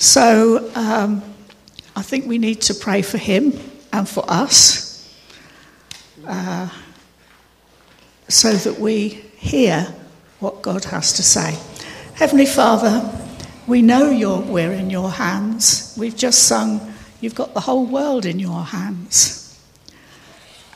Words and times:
So 0.00 0.72
um, 0.74 1.22
I 1.94 2.00
think 2.00 2.26
we 2.26 2.38
need 2.38 2.62
to 2.62 2.74
pray 2.74 3.02
for 3.02 3.18
him 3.18 3.52
and 3.92 4.08
for 4.08 4.24
us 4.26 5.14
uh, 6.26 6.70
so 8.26 8.50
that 8.50 8.80
we 8.80 9.08
hear 9.36 9.94
what 10.38 10.62
God 10.62 10.84
has 10.86 11.12
to 11.12 11.22
say. 11.22 11.58
Heavenly 12.14 12.46
Father, 12.46 13.12
we 13.66 13.82
know 13.82 14.08
you're, 14.10 14.40
we're 14.40 14.72
in 14.72 14.88
your 14.88 15.10
hands. 15.10 15.94
We've 15.98 16.16
just 16.16 16.48
sung, 16.48 16.94
You've 17.20 17.34
got 17.34 17.52
the 17.52 17.60
whole 17.60 17.84
world 17.84 18.24
in 18.24 18.38
your 18.38 18.64
hands. 18.64 19.60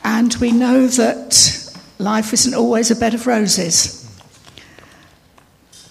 And 0.04 0.34
we 0.34 0.52
know 0.52 0.86
that 0.86 1.72
life 1.98 2.34
isn't 2.34 2.52
always 2.52 2.90
a 2.90 2.96
bed 2.96 3.14
of 3.14 3.26
roses. 3.26 4.03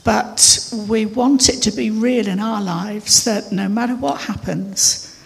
But 0.03 0.69
we 0.87 1.05
want 1.05 1.47
it 1.49 1.61
to 1.61 1.71
be 1.71 1.89
real 1.89 2.27
in 2.27 2.39
our 2.39 2.61
lives 2.61 3.23
that 3.23 3.51
no 3.51 3.69
matter 3.69 3.95
what 3.95 4.21
happens, 4.21 5.21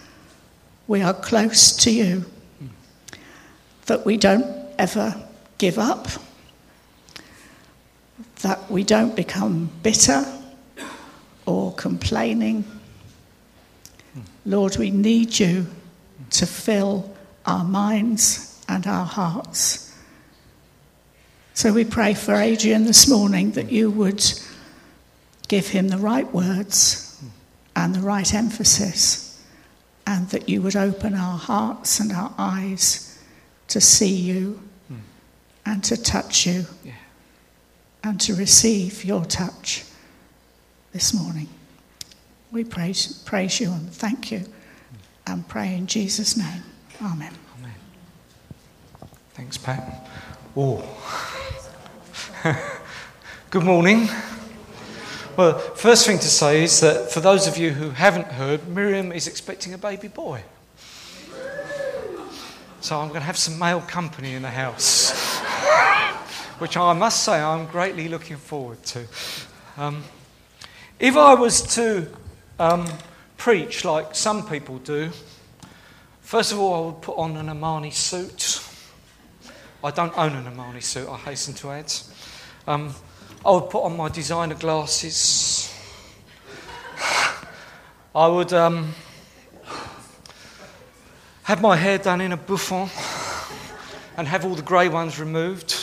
we 0.86 1.02
are 1.02 1.14
close 1.14 1.76
to 1.78 1.90
you. 1.90 2.24
That 3.86 4.04
we 4.04 4.16
don't 4.16 4.46
ever 4.78 5.14
give 5.58 5.78
up. 5.78 6.06
That 8.42 8.70
we 8.70 8.84
don't 8.84 9.16
become 9.16 9.70
bitter 9.82 10.24
or 11.44 11.74
complaining. 11.74 12.64
Lord, 14.46 14.76
we 14.76 14.90
need 14.90 15.38
you 15.38 15.66
to 16.30 16.46
fill 16.46 17.14
our 17.46 17.64
minds 17.64 18.62
and 18.68 18.86
our 18.86 19.06
hearts. 19.06 19.92
So 21.54 21.72
we 21.72 21.84
pray 21.84 22.14
for 22.14 22.34
Adrian 22.34 22.84
this 22.84 23.08
morning 23.08 23.50
that 23.52 23.72
you 23.72 23.90
would 23.90 24.22
give 25.48 25.68
him 25.68 25.88
the 25.88 25.98
right 25.98 26.32
words 26.32 27.20
and 27.74 27.94
the 27.94 28.00
right 28.00 28.32
emphasis, 28.34 29.42
and 30.06 30.28
that 30.30 30.48
you 30.48 30.60
would 30.62 30.76
open 30.76 31.14
our 31.14 31.38
hearts 31.38 32.00
and 32.00 32.12
our 32.12 32.32
eyes 32.38 33.18
to 33.68 33.80
see 33.80 34.14
you 34.14 34.60
and 35.66 35.84
to 35.84 35.96
touch 36.02 36.46
you 36.46 36.64
Yeah. 36.84 36.92
and 38.02 38.20
to 38.22 38.34
receive 38.34 39.04
your 39.04 39.24
touch 39.26 39.84
this 40.92 41.12
morning. 41.12 41.48
We 42.50 42.64
praise, 42.64 43.12
praise 43.12 43.60
you 43.60 43.70
and 43.70 43.90
thank 43.92 44.30
you 44.32 44.44
and 45.26 45.46
pray 45.46 45.74
in 45.74 45.86
Jesus' 45.86 46.36
name. 46.36 46.62
Amen. 47.02 47.34
Amen. 47.58 47.74
Thanks, 49.34 49.58
Pat. 49.58 50.06
Oh. 50.56 50.82
Good 53.50 53.64
morning. 53.64 54.08
Well, 55.38 55.56
first 55.56 56.04
thing 56.04 56.18
to 56.18 56.26
say 56.26 56.64
is 56.64 56.80
that 56.80 57.12
for 57.12 57.20
those 57.20 57.46
of 57.46 57.56
you 57.56 57.70
who 57.70 57.90
haven't 57.90 58.26
heard, 58.26 58.66
Miriam 58.66 59.12
is 59.12 59.28
expecting 59.28 59.72
a 59.72 59.78
baby 59.78 60.08
boy. 60.08 60.42
So 62.80 62.98
I'm 62.98 63.06
going 63.10 63.20
to 63.20 63.26
have 63.26 63.38
some 63.38 63.56
male 63.56 63.80
company 63.82 64.34
in 64.34 64.42
the 64.42 64.50
house, 64.50 65.38
which 66.58 66.76
I 66.76 66.92
must 66.92 67.22
say 67.22 67.40
I'm 67.40 67.66
greatly 67.66 68.08
looking 68.08 68.36
forward 68.36 68.82
to. 68.86 69.06
Um, 69.76 70.02
if 70.98 71.16
I 71.16 71.34
was 71.34 71.62
to 71.76 72.08
um, 72.58 72.88
preach 73.36 73.84
like 73.84 74.16
some 74.16 74.44
people 74.44 74.78
do, 74.78 75.12
first 76.20 76.50
of 76.50 76.58
all, 76.58 76.74
I 76.74 76.86
would 76.86 77.00
put 77.00 77.16
on 77.16 77.36
an 77.36 77.46
Armani 77.46 77.92
suit. 77.92 78.60
I 79.84 79.92
don't 79.92 80.18
own 80.18 80.32
an 80.32 80.52
Armani 80.52 80.82
suit, 80.82 81.08
I 81.08 81.16
hasten 81.16 81.54
to 81.54 81.70
add. 81.70 81.92
Um, 82.66 82.92
I 83.44 83.52
would 83.52 83.70
put 83.70 83.84
on 83.84 83.96
my 83.96 84.08
designer 84.08 84.56
glasses. 84.56 85.72
I 88.14 88.26
would 88.26 88.52
um, 88.52 88.94
have 91.44 91.62
my 91.62 91.76
hair 91.76 91.98
done 91.98 92.20
in 92.20 92.32
a 92.32 92.36
bouffant 92.36 92.90
and 94.16 94.26
have 94.26 94.44
all 94.44 94.56
the 94.56 94.62
grey 94.62 94.88
ones 94.88 95.20
removed. 95.20 95.76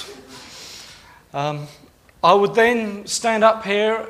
Um, 1.33 1.67
I 2.21 2.33
would 2.33 2.55
then 2.55 3.07
stand 3.07 3.45
up 3.45 3.63
here 3.63 4.05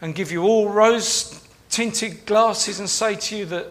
and 0.00 0.14
give 0.14 0.32
you 0.32 0.44
all 0.44 0.70
rose 0.70 1.46
tinted 1.68 2.24
glasses 2.24 2.80
and 2.80 2.88
say 2.88 3.14
to 3.14 3.36
you 3.36 3.44
that 3.46 3.66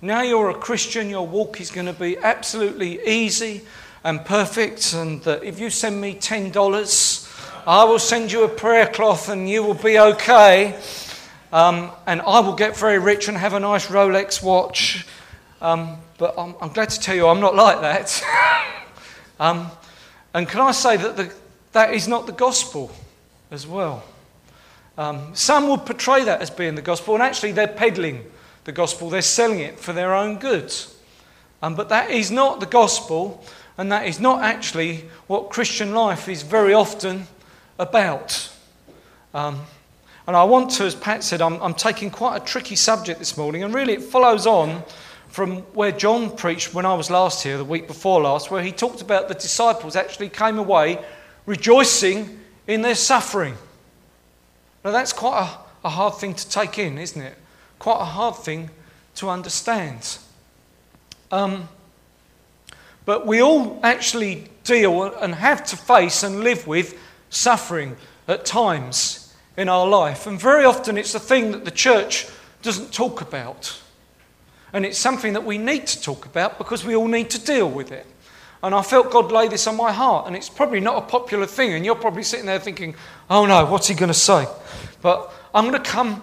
now 0.00 0.22
you're 0.22 0.48
a 0.48 0.54
Christian, 0.54 1.10
your 1.10 1.26
walk 1.26 1.60
is 1.60 1.70
going 1.70 1.86
to 1.86 1.92
be 1.92 2.16
absolutely 2.16 3.06
easy 3.06 3.62
and 4.02 4.24
perfect, 4.24 4.94
and 4.94 5.22
that 5.22 5.44
if 5.44 5.60
you 5.60 5.68
send 5.68 6.00
me 6.00 6.14
$10, 6.14 7.13
I 7.66 7.84
will 7.84 7.98
send 7.98 8.30
you 8.30 8.44
a 8.44 8.48
prayer 8.48 8.86
cloth 8.86 9.30
and 9.30 9.48
you 9.48 9.62
will 9.62 9.72
be 9.72 9.98
okay. 9.98 10.78
Um, 11.50 11.92
and 12.06 12.20
I 12.20 12.40
will 12.40 12.54
get 12.54 12.76
very 12.76 12.98
rich 12.98 13.26
and 13.26 13.38
have 13.38 13.54
a 13.54 13.60
nice 13.60 13.86
Rolex 13.86 14.42
watch. 14.42 15.06
Um, 15.62 15.96
but 16.18 16.34
I'm, 16.36 16.54
I'm, 16.60 16.68
glad 16.74 16.90
to 16.90 17.00
tell 17.00 17.14
you 17.14 17.26
I'm 17.26 17.40
not 17.40 17.54
like 17.54 17.80
that. 17.80 18.22
um, 19.40 19.70
and 20.34 20.46
can 20.46 20.60
I 20.60 20.72
say 20.72 20.98
that 20.98 21.16
the, 21.16 21.32
that 21.72 21.94
is 21.94 22.06
not 22.06 22.26
the 22.26 22.32
gospel 22.32 22.90
as 23.50 23.66
well? 23.66 24.04
Um, 24.98 25.34
some 25.34 25.68
would 25.70 25.86
portray 25.86 26.22
that 26.24 26.42
as 26.42 26.50
being 26.50 26.74
the 26.74 26.82
gospel, 26.82 27.14
and 27.14 27.22
actually 27.22 27.52
they're 27.52 27.66
peddling 27.66 28.30
the 28.64 28.72
gospel, 28.72 29.08
they're 29.08 29.22
selling 29.22 29.60
it 29.60 29.80
for 29.80 29.94
their 29.94 30.14
own 30.14 30.38
goods. 30.38 30.94
Um, 31.62 31.76
but 31.76 31.88
that 31.88 32.10
is 32.10 32.30
not 32.30 32.60
the 32.60 32.66
gospel, 32.66 33.42
and 33.78 33.90
that 33.90 34.06
is 34.06 34.20
not 34.20 34.42
actually 34.42 35.04
what 35.28 35.48
Christian 35.48 35.94
life 35.94 36.28
is 36.28 36.42
very 36.42 36.74
often 36.74 37.26
about. 37.78 38.50
Um, 39.32 39.60
and 40.26 40.36
I 40.36 40.44
want 40.44 40.70
to, 40.72 40.84
as 40.84 40.94
Pat 40.94 41.22
said, 41.22 41.42
I'm, 41.42 41.60
I'm, 41.60 41.74
taking 41.74 42.10
quite 42.10 42.40
a 42.40 42.44
tricky 42.44 42.76
subject 42.76 43.18
this 43.18 43.36
morning, 43.36 43.62
and 43.62 43.74
really 43.74 43.94
it 43.94 44.02
follows 44.02 44.46
on 44.46 44.82
from 45.28 45.58
where 45.74 45.92
John 45.92 46.34
preached 46.34 46.72
when 46.72 46.86
I 46.86 46.94
was 46.94 47.10
last 47.10 47.42
here, 47.42 47.58
the 47.58 47.64
week 47.64 47.86
before 47.88 48.22
last, 48.22 48.50
where 48.50 48.62
he 48.62 48.72
talked 48.72 49.02
about 49.02 49.28
the 49.28 49.34
disciples 49.34 49.96
actually 49.96 50.28
came 50.28 50.58
away 50.58 51.04
rejoicing 51.44 52.40
in 52.66 52.82
their 52.82 52.94
suffering. 52.94 53.54
Now, 54.84 54.92
that's 54.92 55.12
quite 55.12 55.40
a, 55.40 55.86
a 55.86 55.90
hard 55.90 56.14
thing 56.14 56.34
to 56.34 56.48
take 56.48 56.78
in, 56.78 56.98
isn't 56.98 57.20
it? 57.20 57.36
Quite 57.78 58.00
a 58.00 58.04
hard 58.04 58.36
thing 58.36 58.70
to 59.16 59.28
understand. 59.28 60.18
Um, 61.30 61.68
but 63.04 63.26
we 63.26 63.42
all 63.42 63.80
actually 63.82 64.48
deal 64.62 65.02
and 65.02 65.34
have 65.34 65.64
to 65.66 65.76
face 65.76 66.22
and 66.22 66.40
live 66.40 66.66
with 66.66 66.98
suffering 67.34 67.96
at 68.28 68.44
times 68.44 69.34
in 69.56 69.68
our 69.68 69.86
life. 69.86 70.26
And 70.26 70.40
very 70.40 70.64
often 70.64 70.98
it's 70.98 71.14
a 71.14 71.20
thing 71.20 71.52
that 71.52 71.64
the 71.64 71.70
church 71.70 72.26
doesn't 72.62 72.92
talk 72.92 73.20
about. 73.20 73.80
And 74.72 74.84
it's 74.84 74.98
something 74.98 75.34
that 75.34 75.44
we 75.44 75.58
need 75.58 75.86
to 75.86 76.02
talk 76.02 76.26
about 76.26 76.58
because 76.58 76.84
we 76.84 76.96
all 76.96 77.06
need 77.06 77.30
to 77.30 77.44
deal 77.44 77.70
with 77.70 77.92
it. 77.92 78.06
And 78.62 78.74
I 78.74 78.82
felt 78.82 79.10
God 79.10 79.30
lay 79.30 79.46
this 79.46 79.66
on 79.66 79.76
my 79.76 79.92
heart. 79.92 80.26
And 80.26 80.34
it's 80.34 80.48
probably 80.48 80.80
not 80.80 80.96
a 80.96 81.06
popular 81.06 81.46
thing. 81.46 81.74
And 81.74 81.84
you're 81.84 81.94
probably 81.94 82.22
sitting 82.22 82.46
there 82.46 82.58
thinking, 82.58 82.94
oh 83.28 83.46
no, 83.46 83.66
what's 83.66 83.88
he 83.88 83.94
going 83.94 84.08
to 84.08 84.14
say? 84.14 84.46
But 85.02 85.32
I'm 85.54 85.68
going 85.68 85.80
to 85.80 85.90
come 85.90 86.22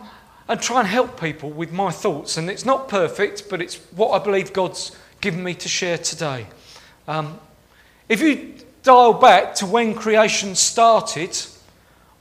and 0.49 0.61
try 0.61 0.79
and 0.79 0.87
help 0.87 1.21
people 1.21 1.49
with 1.49 1.71
my 1.71 1.91
thoughts. 1.91 2.37
And 2.37 2.49
it's 2.49 2.65
not 2.65 2.89
perfect, 2.89 3.47
but 3.49 3.61
it's 3.61 3.75
what 3.91 4.09
I 4.19 4.23
believe 4.23 4.51
God's 4.51 4.97
given 5.21 5.43
me 5.43 5.53
to 5.53 5.69
share 5.69 5.97
today. 5.97 6.47
Um, 7.07 7.39
if 8.09 8.21
you 8.21 8.55
dial 8.83 9.13
back 9.13 9.55
to 9.55 9.65
when 9.65 9.93
creation 9.93 10.55
started, 10.55 11.37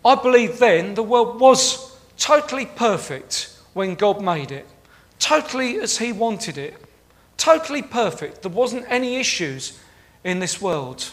I 0.04 0.14
believe 0.14 0.58
then 0.58 0.94
the 0.94 1.02
world 1.02 1.40
was 1.40 1.96
totally 2.16 2.66
perfect 2.66 3.56
when 3.72 3.94
God 3.94 4.22
made 4.22 4.52
it, 4.52 4.66
totally 5.18 5.78
as 5.78 5.98
He 5.98 6.12
wanted 6.12 6.58
it, 6.58 6.74
totally 7.36 7.82
perfect. 7.82 8.42
There 8.42 8.50
wasn't 8.50 8.86
any 8.88 9.16
issues 9.16 9.78
in 10.24 10.38
this 10.40 10.60
world. 10.60 11.10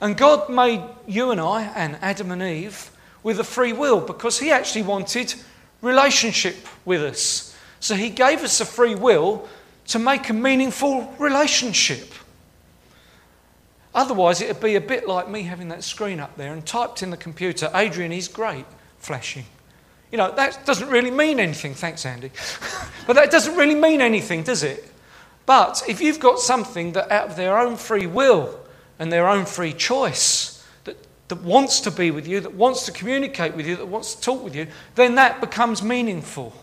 And 0.00 0.16
God 0.16 0.50
made 0.50 0.82
you 1.06 1.30
and 1.30 1.40
I 1.40 1.62
and 1.76 1.96
Adam 2.02 2.32
and 2.32 2.42
Eve 2.42 2.90
with 3.22 3.38
a 3.38 3.44
free 3.44 3.72
will 3.72 4.00
because 4.00 4.38
He 4.38 4.50
actually 4.50 4.82
wanted 4.82 5.34
relationship 5.80 6.56
with 6.84 7.02
us. 7.02 7.56
So 7.80 7.94
He 7.94 8.10
gave 8.10 8.42
us 8.42 8.60
a 8.60 8.66
free 8.66 8.94
will 8.94 9.48
to 9.88 9.98
make 9.98 10.28
a 10.28 10.32
meaningful 10.32 11.14
relationship. 11.18 12.12
Otherwise, 13.94 14.40
it 14.40 14.48
would 14.48 14.60
be 14.60 14.74
a 14.74 14.80
bit 14.80 15.06
like 15.06 15.28
me 15.28 15.42
having 15.42 15.68
that 15.68 15.84
screen 15.84 16.18
up 16.18 16.36
there 16.36 16.52
and 16.52 16.64
typed 16.64 17.02
in 17.02 17.10
the 17.10 17.16
computer, 17.16 17.70
Adrian 17.74 18.12
is 18.12 18.26
great, 18.26 18.64
flashing. 18.98 19.44
You 20.10 20.18
know, 20.18 20.34
that 20.34 20.64
doesn't 20.64 20.88
really 20.88 21.10
mean 21.10 21.38
anything. 21.38 21.74
Thanks, 21.74 22.06
Andy. 22.06 22.30
but 23.06 23.14
that 23.14 23.30
doesn't 23.30 23.56
really 23.56 23.74
mean 23.74 24.00
anything, 24.00 24.42
does 24.42 24.62
it? 24.62 24.90
But 25.44 25.82
if 25.88 26.00
you've 26.00 26.20
got 26.20 26.38
something 26.38 26.92
that 26.92 27.10
out 27.10 27.30
of 27.30 27.36
their 27.36 27.58
own 27.58 27.76
free 27.76 28.06
will 28.06 28.58
and 28.98 29.12
their 29.12 29.28
own 29.28 29.44
free 29.44 29.72
choice 29.72 30.66
that, 30.84 30.96
that 31.28 31.42
wants 31.42 31.80
to 31.80 31.90
be 31.90 32.10
with 32.10 32.26
you, 32.26 32.40
that 32.40 32.54
wants 32.54 32.86
to 32.86 32.92
communicate 32.92 33.54
with 33.54 33.66
you, 33.66 33.76
that 33.76 33.88
wants 33.88 34.14
to 34.14 34.20
talk 34.22 34.42
with 34.42 34.54
you, 34.54 34.68
then 34.94 35.16
that 35.16 35.40
becomes 35.40 35.82
meaningful. 35.82 36.54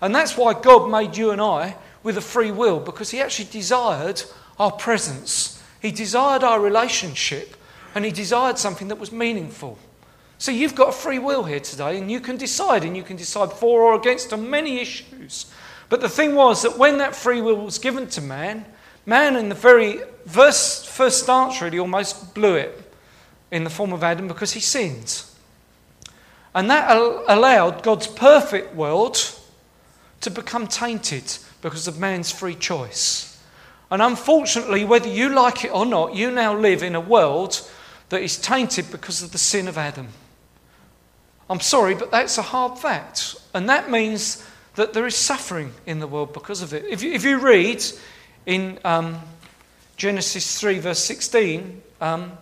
And 0.00 0.14
that's 0.14 0.36
why 0.36 0.54
God 0.54 0.90
made 0.90 1.16
you 1.16 1.30
and 1.30 1.40
I 1.40 1.76
with 2.02 2.16
a 2.16 2.22
free 2.22 2.50
will, 2.50 2.80
because 2.80 3.10
He 3.10 3.20
actually 3.20 3.48
desired 3.50 4.22
our 4.58 4.70
presence 4.70 5.53
he 5.84 5.92
desired 5.92 6.42
our 6.42 6.60
relationship 6.60 7.54
and 7.94 8.06
he 8.06 8.10
desired 8.10 8.56
something 8.56 8.88
that 8.88 8.98
was 8.98 9.12
meaningful. 9.12 9.78
So 10.38 10.50
you've 10.50 10.74
got 10.74 10.94
free 10.94 11.18
will 11.18 11.44
here 11.44 11.60
today 11.60 11.98
and 11.98 12.10
you 12.10 12.20
can 12.20 12.38
decide, 12.38 12.84
and 12.84 12.96
you 12.96 13.02
can 13.02 13.18
decide 13.18 13.52
for 13.52 13.82
or 13.82 13.94
against 13.94 14.32
on 14.32 14.48
many 14.48 14.80
issues. 14.80 15.52
But 15.90 16.00
the 16.00 16.08
thing 16.08 16.36
was 16.36 16.62
that 16.62 16.78
when 16.78 16.96
that 16.98 17.14
free 17.14 17.42
will 17.42 17.58
was 17.58 17.78
given 17.78 18.06
to 18.08 18.22
man, 18.22 18.64
man 19.04 19.36
in 19.36 19.50
the 19.50 19.54
very 19.54 20.00
first, 20.26 20.88
first 20.88 21.24
stance 21.24 21.60
really 21.60 21.78
almost 21.78 22.32
blew 22.32 22.54
it 22.54 22.90
in 23.50 23.62
the 23.62 23.70
form 23.70 23.92
of 23.92 24.02
Adam 24.02 24.26
because 24.26 24.54
he 24.54 24.60
sinned. 24.60 25.22
And 26.54 26.70
that 26.70 26.96
allowed 27.28 27.82
God's 27.82 28.06
perfect 28.06 28.74
world 28.74 29.18
to 30.22 30.30
become 30.30 30.66
tainted 30.66 31.36
because 31.60 31.86
of 31.86 31.98
man's 31.98 32.30
free 32.30 32.54
choice. 32.54 33.33
And 33.90 34.02
unfortunately, 34.02 34.84
whether 34.84 35.08
you 35.08 35.28
like 35.28 35.64
it 35.64 35.72
or 35.72 35.86
not, 35.86 36.14
you 36.14 36.30
now 36.30 36.56
live 36.56 36.82
in 36.82 36.94
a 36.94 37.00
world 37.00 37.68
that 38.08 38.22
is 38.22 38.36
tainted 38.36 38.90
because 38.90 39.22
of 39.22 39.32
the 39.32 39.38
sin 39.38 39.68
of 39.68 39.78
Adam. 39.78 40.08
I'm 41.48 41.60
sorry, 41.60 41.94
but 41.94 42.10
that's 42.10 42.38
a 42.38 42.42
hard 42.42 42.78
fact. 42.78 43.36
And 43.52 43.68
that 43.68 43.90
means 43.90 44.46
that 44.76 44.92
there 44.92 45.06
is 45.06 45.16
suffering 45.16 45.72
in 45.86 46.00
the 46.00 46.06
world 46.06 46.32
because 46.32 46.62
of 46.62 46.72
it. 46.72 46.84
If 46.86 47.02
you, 47.02 47.12
if 47.12 47.24
you 47.24 47.38
read 47.38 47.84
in 48.46 48.78
um, 48.84 49.20
Genesis 49.96 50.58
3, 50.58 50.78
verse 50.80 51.04
16, 51.04 51.82
um, 52.00 52.32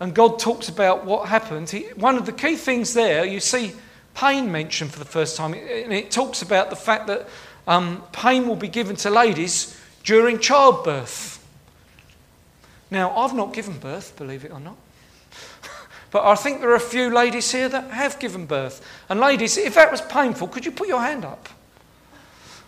and 0.00 0.14
God 0.14 0.38
talks 0.38 0.68
about 0.68 1.04
what 1.04 1.28
happened, 1.28 1.70
he, 1.70 1.82
one 1.96 2.16
of 2.16 2.26
the 2.26 2.32
key 2.32 2.56
things 2.56 2.94
there, 2.94 3.24
you 3.24 3.40
see 3.40 3.72
pain 4.14 4.50
mentioned 4.50 4.92
for 4.92 4.98
the 4.98 5.04
first 5.04 5.36
time. 5.36 5.54
And 5.54 5.92
it 5.92 6.10
talks 6.10 6.42
about 6.42 6.70
the 6.70 6.76
fact 6.76 7.06
that 7.08 7.28
um, 7.66 8.02
pain 8.12 8.46
will 8.46 8.56
be 8.56 8.68
given 8.68 8.96
to 8.96 9.10
ladies 9.10 9.78
during 10.06 10.38
childbirth. 10.38 11.44
Now, 12.90 13.14
I've 13.14 13.34
not 13.34 13.52
given 13.52 13.78
birth, 13.78 14.16
believe 14.16 14.46
it 14.46 14.52
or 14.52 14.60
not. 14.60 14.76
But 16.12 16.24
I 16.24 16.36
think 16.36 16.60
there 16.60 16.70
are 16.70 16.76
a 16.76 16.80
few 16.80 17.12
ladies 17.12 17.50
here 17.50 17.68
that 17.68 17.90
have 17.90 18.20
given 18.20 18.46
birth. 18.46 18.80
And 19.10 19.20
ladies, 19.20 19.58
if 19.58 19.74
that 19.74 19.90
was 19.90 20.00
painful, 20.00 20.48
could 20.48 20.64
you 20.64 20.70
put 20.70 20.88
your 20.88 21.00
hand 21.00 21.24
up? 21.24 21.48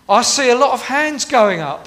I 0.09 0.23
see 0.23 0.51
a 0.51 0.57
lot 0.57 0.73
of 0.73 0.83
hands 0.83 1.25
going 1.25 1.61
up. 1.61 1.87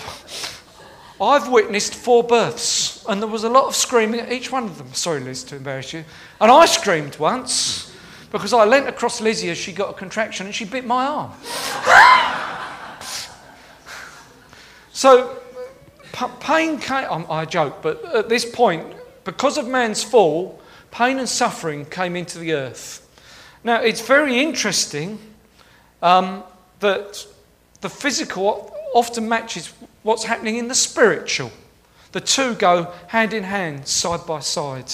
I've 1.22 1.50
witnessed 1.50 1.94
four 1.94 2.24
births, 2.24 3.06
and 3.08 3.22
there 3.22 3.30
was 3.30 3.44
a 3.44 3.50
lot 3.50 3.66
of 3.66 3.76
screaming 3.76 4.22
at 4.22 4.32
each 4.32 4.50
one 4.50 4.64
of 4.64 4.78
them. 4.78 4.94
Sorry, 4.94 5.20
Liz, 5.20 5.44
to 5.44 5.58
embarrass 5.58 5.94
you. 5.94 6.06
And 6.40 6.50
I 6.50 6.66
screamed 6.66 7.20
once 7.20 7.94
because 8.32 8.54
I 8.54 8.64
leant 8.64 8.88
across 8.88 9.20
Lizzie 9.20 9.50
as 9.50 9.58
she 9.58 9.74
got 9.74 9.90
a 9.90 9.94
contraction 9.94 10.46
and 10.46 10.56
she 10.56 10.66
bit 10.66 10.86
my 10.86 11.06
arm. 11.06 11.32
so, 14.94 15.41
pain 16.12 16.80
came, 16.80 17.26
I 17.30 17.46
joke, 17.46 17.82
but 17.82 18.04
at 18.16 18.30
this 18.30 18.46
point, 18.46 18.86
because 19.24 19.58
of 19.58 19.68
man's 19.68 20.04
fall, 20.04 20.60
pain 20.92 21.20
and 21.20 21.30
suffering 21.30 21.86
came 21.86 22.16
into 22.16 22.40
the 22.40 22.54
earth. 22.54 23.08
Now, 23.64 23.82
it's 23.82 24.02
very 24.02 24.40
interesting 24.40 25.20
um, 26.02 26.44
that 26.80 27.26
the 27.82 27.90
physical 27.90 28.76
often 28.94 29.30
matches 29.30 29.74
what's 30.04 30.24
happening 30.24 30.58
in 30.58 30.68
the 30.68 30.76
spiritual. 30.76 31.52
The 32.12 32.22
two 32.22 32.56
go 32.56 32.92
hand 33.08 33.34
in 33.34 33.44
hand, 33.44 33.88
side 33.88 34.26
by 34.26 34.40
side. 34.40 34.92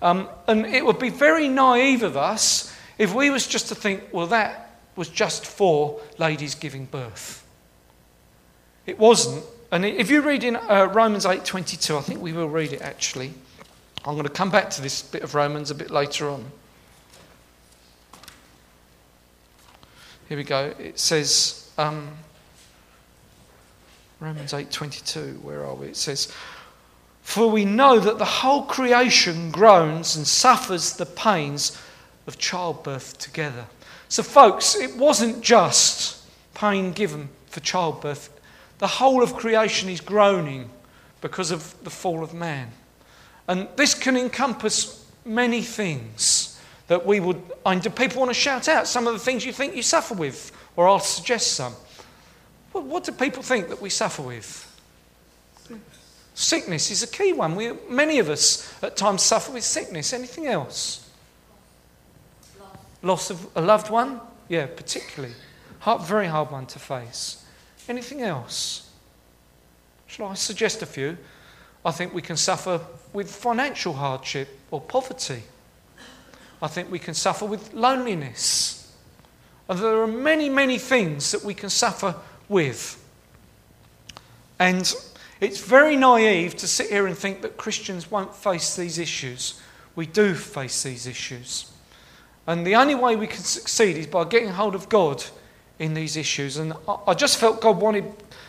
Um, 0.00 0.28
and 0.46 0.66
it 0.66 0.84
would 0.84 0.98
be 0.98 1.10
very 1.10 1.48
naive 1.48 2.02
of 2.02 2.16
us 2.16 2.74
if 2.98 3.14
we 3.14 3.30
was 3.30 3.46
just 3.46 3.68
to 3.68 3.74
think, 3.74 4.04
well, 4.12 4.26
that 4.28 4.80
was 4.96 5.08
just 5.08 5.46
for 5.46 6.00
ladies 6.18 6.54
giving 6.54 6.86
birth. 6.86 7.46
It 8.86 8.98
wasn't. 8.98 9.44
And 9.70 9.84
if 9.84 10.10
you 10.10 10.22
read 10.22 10.44
in 10.44 10.56
uh, 10.56 10.88
Romans 10.92 11.26
8:22, 11.26 11.98
I 11.98 12.00
think 12.00 12.22
we 12.22 12.32
will 12.32 12.48
read 12.48 12.72
it 12.72 12.80
actually. 12.80 13.34
I'm 14.04 14.14
going 14.14 14.24
to 14.24 14.32
come 14.32 14.50
back 14.50 14.70
to 14.70 14.82
this 14.82 15.02
bit 15.02 15.22
of 15.22 15.34
Romans 15.34 15.70
a 15.70 15.74
bit 15.74 15.90
later 15.90 16.30
on. 16.30 16.50
Here 20.28 20.38
we 20.38 20.44
go. 20.44 20.72
It 20.78 20.98
says 20.98 21.70
um, 21.76 22.16
Romans 24.20 24.52
8:22. 24.52 25.42
Where 25.42 25.66
are 25.66 25.74
we? 25.74 25.88
It 25.88 25.96
says, 25.96 26.32
"For 27.22 27.50
we 27.50 27.66
know 27.66 28.00
that 28.00 28.16
the 28.16 28.24
whole 28.24 28.62
creation 28.62 29.50
groans 29.50 30.16
and 30.16 30.26
suffers 30.26 30.94
the 30.94 31.06
pains 31.06 31.78
of 32.26 32.38
childbirth 32.38 33.18
together." 33.18 33.66
So, 34.08 34.22
folks, 34.22 34.74
it 34.74 34.96
wasn't 34.96 35.42
just 35.42 36.24
pain 36.54 36.92
given 36.92 37.28
for 37.48 37.60
childbirth. 37.60 38.30
The 38.78 38.86
whole 38.86 39.22
of 39.22 39.34
creation 39.34 39.88
is 39.88 40.00
groaning 40.00 40.70
because 41.20 41.50
of 41.50 41.74
the 41.82 41.90
fall 41.90 42.22
of 42.22 42.32
man. 42.32 42.70
And 43.48 43.68
this 43.76 43.94
can 43.94 44.16
encompass 44.16 45.06
many 45.24 45.62
things 45.62 46.60
that 46.86 47.04
we 47.04 47.20
would. 47.20 47.40
Do 47.80 47.90
people 47.90 48.20
want 48.20 48.30
to 48.30 48.34
shout 48.34 48.68
out 48.68 48.86
some 48.86 49.06
of 49.06 49.12
the 49.12 49.18
things 49.18 49.44
you 49.44 49.52
think 49.52 49.74
you 49.74 49.82
suffer 49.82 50.14
with? 50.14 50.52
Or 50.76 50.88
I'll 50.88 51.00
suggest 51.00 51.52
some. 51.52 51.74
What, 52.72 52.84
what 52.84 53.04
do 53.04 53.12
people 53.12 53.42
think 53.42 53.68
that 53.68 53.80
we 53.80 53.90
suffer 53.90 54.22
with? 54.22 54.64
Sickness 56.34 56.92
is 56.92 57.02
a 57.02 57.08
key 57.08 57.32
one. 57.32 57.56
We, 57.56 57.72
many 57.88 58.20
of 58.20 58.28
us 58.28 58.72
at 58.80 58.96
times 58.96 59.22
suffer 59.22 59.50
with 59.50 59.64
sickness. 59.64 60.12
Anything 60.12 60.46
else? 60.46 61.10
Loss 63.02 63.30
of 63.30 63.48
a 63.56 63.60
loved 63.60 63.90
one? 63.90 64.20
Yeah, 64.48 64.66
particularly. 64.66 65.34
Hard, 65.80 66.02
very 66.02 66.26
hard 66.26 66.52
one 66.52 66.66
to 66.66 66.78
face. 66.78 67.44
Anything 67.88 68.22
else? 68.22 68.90
Shall 70.06 70.26
I 70.26 70.34
suggest 70.34 70.82
a 70.82 70.86
few? 70.86 71.16
I 71.84 71.90
think 71.90 72.12
we 72.12 72.22
can 72.22 72.36
suffer 72.36 72.80
with 73.12 73.34
financial 73.34 73.94
hardship 73.94 74.48
or 74.70 74.80
poverty. 74.80 75.42
I 76.60 76.66
think 76.68 76.90
we 76.90 76.98
can 76.98 77.14
suffer 77.14 77.46
with 77.46 77.72
loneliness. 77.72 78.94
And 79.68 79.78
there 79.78 80.02
are 80.02 80.06
many, 80.06 80.48
many 80.48 80.78
things 80.78 81.30
that 81.32 81.44
we 81.44 81.54
can 81.54 81.70
suffer 81.70 82.14
with. 82.48 83.02
And 84.58 84.92
it's 85.40 85.60
very 85.60 85.96
naive 85.96 86.56
to 86.56 86.66
sit 86.66 86.90
here 86.90 87.06
and 87.06 87.16
think 87.16 87.42
that 87.42 87.56
Christians 87.56 88.10
won't 88.10 88.34
face 88.34 88.74
these 88.74 88.98
issues. 88.98 89.60
We 89.94 90.06
do 90.06 90.34
face 90.34 90.82
these 90.82 91.06
issues. 91.06 91.70
And 92.46 92.66
the 92.66 92.76
only 92.76 92.94
way 92.94 93.14
we 93.14 93.26
can 93.26 93.42
succeed 93.42 93.96
is 93.96 94.06
by 94.06 94.24
getting 94.24 94.48
hold 94.48 94.74
of 94.74 94.88
God 94.88 95.22
in 95.78 95.94
these 95.94 96.16
issues. 96.16 96.56
And 96.56 96.72
I 97.06 97.14
just 97.14 97.38
felt 97.38 97.60
God 97.60 97.80
wanted 97.80 98.04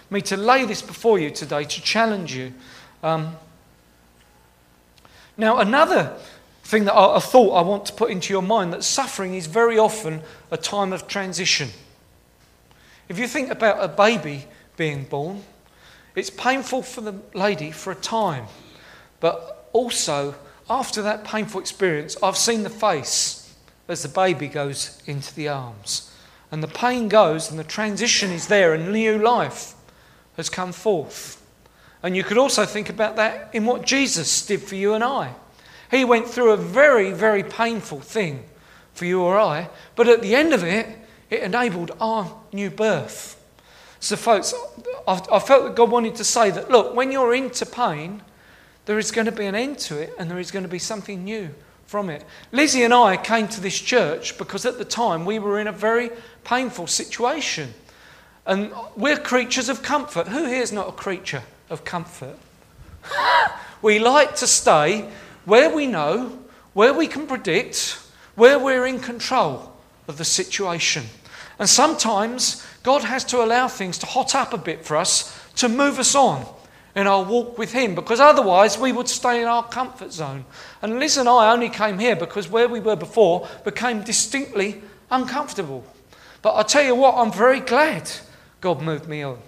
me 0.10 0.22
to 0.24 0.38
lay 0.38 0.66
this 0.66 0.81
before 0.81 1.20
you 1.20 1.30
today 1.30 1.64
to 1.64 1.81
challenge 1.81 2.34
you. 2.36 2.54
Um, 3.04 3.36
now, 5.38 5.60
another 5.60 6.18
thing 6.64 6.86
that 6.86 6.94
I, 6.94 7.18
a 7.18 7.22
thought 7.22 7.54
I 7.54 7.62
want 7.62 7.86
to 7.86 7.94
put 7.94 8.12
into 8.12 8.34
your 8.34 8.42
mind 8.42 8.74
that 8.74 8.84
suffering 8.84 9.34
is 9.34 9.48
very 9.48 9.78
often 9.78 10.22
a 10.52 10.58
time 10.58 10.94
of 10.94 11.08
transition. 11.08 11.70
If 13.07 13.18
you 13.18 13.28
think 13.28 13.50
about 13.50 13.83
a 13.83 13.88
baby 13.88 14.45
being 14.78 15.06
born, 15.06 15.44
it's 16.16 16.30
painful 16.30 16.83
for 16.83 17.02
the 17.02 17.16
lady 17.33 17.71
for 17.71 17.92
a 17.92 17.95
time, 17.95 18.45
but 19.19 19.69
also 19.74 20.36
after 20.69 21.02
that 21.02 21.24
painful 21.24 21.62
experience, 21.62 22.16
I've 22.21 22.38
seen 22.38 22.64
the 22.64 22.69
face 22.69 23.56
as 23.88 24.04
the 24.04 24.09
baby 24.09 24.48
goes 24.48 25.02
into 25.06 25.33
the 25.33 25.48
arms. 25.48 26.08
And 26.52 26.64
the 26.64 26.68
pain 26.68 27.08
goes, 27.08 27.50
and 27.50 27.60
the 27.60 27.64
transition 27.64 28.32
is 28.32 28.48
there, 28.48 28.74
and 28.74 28.92
new 28.92 29.18
life 29.18 29.76
has 30.38 30.50
come 30.50 30.72
forth. 30.72 31.42
And 32.02 32.16
you 32.16 32.24
could 32.24 32.38
also 32.38 32.66
think 32.66 32.90
about 32.90 33.18
that 33.18 33.50
in 33.54 33.66
what 33.66 33.86
Jesus 33.86 34.46
did 34.46 34.62
for 34.62 34.76
you 34.76 34.94
and 34.94 35.04
I. 35.04 35.34
He 35.92 36.06
went 36.06 36.28
through 36.28 36.52
a 36.52 36.58
very, 36.58 37.12
very 37.12 37.44
painful 37.44 38.00
thing 38.00 38.46
for 38.94 39.06
you 39.06 39.22
or 39.22 39.40
I, 39.40 39.70
but 39.96 40.08
at 40.08 40.22
the 40.22 40.36
end 40.36 40.54
of 40.54 40.64
it, 40.64 40.88
it 41.30 41.44
enabled 41.44 41.92
our 42.00 42.36
new 42.52 42.70
birth. 42.70 43.36
So, 44.00 44.16
folks, 44.16 44.54
I, 45.08 45.40
felt 45.40 45.66
that 45.66 45.76
God 45.76 45.92
wanted 45.92 46.16
to 46.16 46.24
say 46.24 46.52
that 46.52 46.72
look, 46.72 46.96
when 46.96 47.12
you're 47.12 47.34
into 47.36 47.66
pain, 47.66 48.22
there 48.86 48.98
is 48.98 49.12
going 49.12 49.26
to 49.26 49.32
be 49.32 49.46
an 49.46 49.56
end 49.56 49.78
to 49.80 49.98
it 49.98 50.14
and 50.18 50.32
there 50.32 50.40
is 50.40 50.52
going 50.52 50.64
to 50.64 50.70
be 50.70 50.80
something 50.80 51.24
new 51.24 51.50
from 51.86 52.10
it. 52.10 52.24
Lizzie 52.52 52.84
and 52.84 52.94
I 52.94 53.18
came 53.18 53.48
to 53.50 53.62
this 53.62 53.80
church 53.80 54.38
because 54.38 54.66
at 54.66 54.78
the 54.78 54.86
time 54.86 55.26
we 55.26 55.40
were 55.40 55.60
in 55.60 55.68
a 55.68 55.72
very 55.72 56.12
painful 56.44 56.88
situation. 56.88 57.74
And 58.46 58.72
we're 58.96 59.18
creatures 59.18 59.69
of 59.69 59.84
comfort. 59.84 60.28
Who 60.28 60.46
here 60.46 60.62
is 60.62 60.72
not 60.72 60.90
a 60.90 60.94
creature 60.94 61.44
of 61.69 61.84
comfort. 61.84 62.38
we 63.81 64.00
like 64.00 64.36
to 64.38 64.48
stay 64.48 65.10
where 65.46 65.74
we 65.74 65.88
know, 65.88 66.40
where 66.74 66.94
we 66.94 67.08
can 67.08 67.28
predict, 67.28 68.02
where 68.36 68.60
we're 68.60 68.86
in 68.86 69.00
control 69.00 69.76
of 70.08 70.18
the 70.18 70.26
situation. 70.26 71.06
And 71.60 71.69
sometimes 71.69 72.66
God 72.84 73.04
has 73.04 73.24
to 73.26 73.44
allow 73.44 73.68
things 73.68 73.98
to 74.00 74.06
hot 74.06 74.34
up 74.34 74.54
a 74.54 74.58
bit 74.58 74.86
for 74.86 74.96
us 74.98 75.38
to 75.58 75.68
move 75.68 76.00
us 76.00 76.16
on 76.16 76.46
in 76.96 77.06
our 77.06 77.24
walk 77.24 77.58
with 77.58 77.72
Him 77.72 77.96
because 77.96 78.19
otherwise 78.19 78.78
we 78.78 78.92
would 78.92 79.08
stay 79.08 79.42
in 79.42 79.48
our 79.48 79.64
comfort 79.64 80.12
zone. 80.12 80.46
And 80.81 81.00
Liz 81.00 81.18
and 81.18 81.30
I 81.30 81.52
only 81.52 81.69
came 81.69 82.00
here 82.00 82.16
because 82.16 82.50
where 82.50 82.68
we 82.68 82.80
were 82.80 82.96
before 82.96 83.48
became 83.64 84.04
distinctly 84.04 84.81
uncomfortable. 85.12 85.84
But 86.42 86.56
I 86.56 86.64
tell 86.64 86.84
you 86.84 86.96
what, 86.96 87.16
I'm 87.16 87.31
very 87.31 87.60
glad 87.60 88.10
God 88.62 88.81
moved 88.81 89.08
me 89.08 89.24
on. 89.24 89.40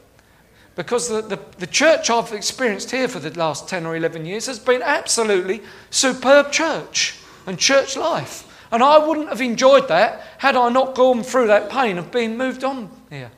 Because 0.75 1.09
the, 1.09 1.21
the, 1.21 1.39
the, 1.57 1.67
church 1.67 2.09
I've 2.09 2.31
experienced 2.31 2.91
here 2.91 3.07
for 3.07 3.19
the 3.19 3.37
last 3.37 3.67
10 3.67 3.85
or 3.85 3.95
11 3.95 4.25
years 4.25 4.45
has 4.47 4.57
been 4.57 4.81
absolutely 4.81 5.61
superb 5.89 6.51
church 6.51 7.19
and 7.45 7.59
church 7.59 7.97
life. 7.97 8.47
And 8.71 8.81
I 8.81 8.97
wouldn't 8.97 9.29
have 9.29 9.41
enjoyed 9.41 9.89
that 9.89 10.21
had 10.37 10.55
I 10.55 10.69
not 10.69 10.95
gone 10.95 11.23
through 11.23 11.47
that 11.47 11.69
pain 11.69 11.97
of 11.97 12.11
being 12.11 12.37
moved 12.37 12.63
on 12.63 12.89
here. 13.09 13.31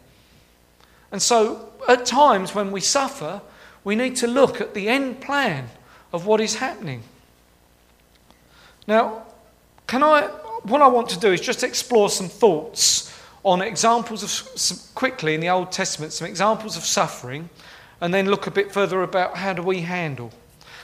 And 1.12 1.22
so, 1.22 1.70
at 1.88 2.06
times 2.06 2.54
when 2.54 2.72
we 2.72 2.82
suffer, 2.82 3.42
we 3.84 3.96
need 3.96 4.16
to 4.18 4.28
look 4.28 4.62
at 4.62 4.74
the 4.74 4.88
end 4.88 5.22
plan 5.22 5.70
of 6.12 6.28
what 6.28 6.40
is 6.40 6.56
happening. 6.56 7.04
Now, 8.88 9.24
can 9.88 10.04
I, 10.04 10.28
what 10.64 10.82
I 10.82 10.88
want 10.88 11.10
to 11.10 11.20
do 11.20 11.32
is 11.32 11.42
just 11.42 11.64
explore 11.64 12.10
some 12.10 12.30
thoughts 12.30 13.13
on 13.44 13.62
examples 13.62 14.24
of, 14.24 14.30
some, 14.30 14.80
quickly 14.96 15.34
in 15.34 15.42
the 15.42 15.50
Old 15.50 15.72
Testament, 15.72 16.14
some 16.14 16.28
examples 16.28 16.78
of 16.78 16.86
suffering, 16.86 17.50
and 18.02 18.14
then 18.14 18.28
look 18.28 18.48
a 18.48 18.52
bit 18.52 18.72
further 18.72 19.04
about 19.04 19.38
how 19.38 19.54
do 19.54 19.62
we 19.62 19.82
handle. 19.82 20.32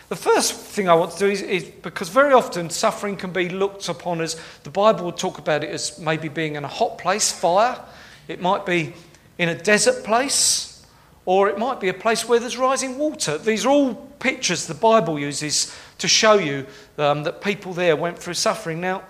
The 0.09 0.15
first 0.15 0.53
thing 0.53 0.89
I 0.89 0.95
want 0.95 1.11
to 1.11 1.19
do 1.19 1.27
is, 1.27 1.41
is, 1.41 1.63
because 1.63 2.09
very 2.09 2.33
often 2.33 2.69
suffering 2.69 3.15
can 3.15 3.31
be 3.31 3.47
looked 3.47 3.87
upon 3.89 4.21
as 4.21 4.41
the 4.63 4.71
Bible 4.71 5.05
would 5.05 5.17
talk 5.17 5.37
about 5.37 5.63
it 5.63 5.69
as 5.69 5.99
maybe 5.99 6.27
being 6.27 6.55
in 6.55 6.63
a 6.63 6.67
hot 6.67 6.97
place, 6.97 7.31
fire. 7.31 7.79
It 8.27 8.41
might 8.41 8.65
be 8.65 8.93
in 9.37 9.49
a 9.49 9.55
desert 9.55 10.03
place, 10.03 10.85
or 11.25 11.47
it 11.47 11.59
might 11.59 11.79
be 11.79 11.89
a 11.89 11.93
place 11.93 12.27
where 12.27 12.39
there's 12.39 12.57
rising 12.57 12.97
water. 12.97 13.37
These 13.37 13.65
are 13.65 13.69
all 13.69 13.93
pictures 13.93 14.65
the 14.65 14.73
Bible 14.73 15.19
uses 15.19 15.75
to 15.99 16.07
show 16.07 16.33
you 16.33 16.65
um, 16.97 17.23
that 17.23 17.41
people 17.41 17.73
there 17.73 17.95
went 17.95 18.17
through 18.17 18.33
suffering. 18.33 18.81
Now, 18.81 19.03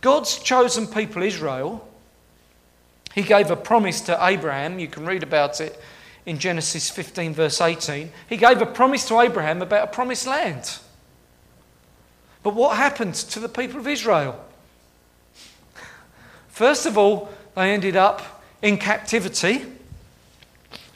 God's 0.00 0.38
chosen 0.38 0.86
people, 0.86 1.22
Israel, 1.22 1.86
He 3.14 3.22
gave 3.22 3.50
a 3.50 3.56
promise 3.56 4.00
to 4.02 4.24
Abraham. 4.24 4.78
You 4.78 4.88
can 4.88 5.04
read 5.04 5.22
about 5.22 5.60
it 5.60 5.80
in 6.26 6.38
Genesis 6.38 6.90
15, 6.90 7.34
verse 7.34 7.60
18. 7.60 8.10
He 8.28 8.36
gave 8.36 8.62
a 8.62 8.66
promise 8.66 9.06
to 9.08 9.20
Abraham 9.20 9.62
about 9.62 9.88
a 9.88 9.90
promised 9.92 10.26
land. 10.26 10.78
But 12.42 12.54
what 12.54 12.76
happened 12.76 13.14
to 13.14 13.40
the 13.40 13.48
people 13.48 13.80
of 13.80 13.88
Israel? 13.88 14.42
First 16.48 16.86
of 16.86 16.96
all, 16.96 17.30
they 17.54 17.72
ended 17.72 17.96
up 17.96 18.42
in 18.62 18.78
captivity 18.78 19.64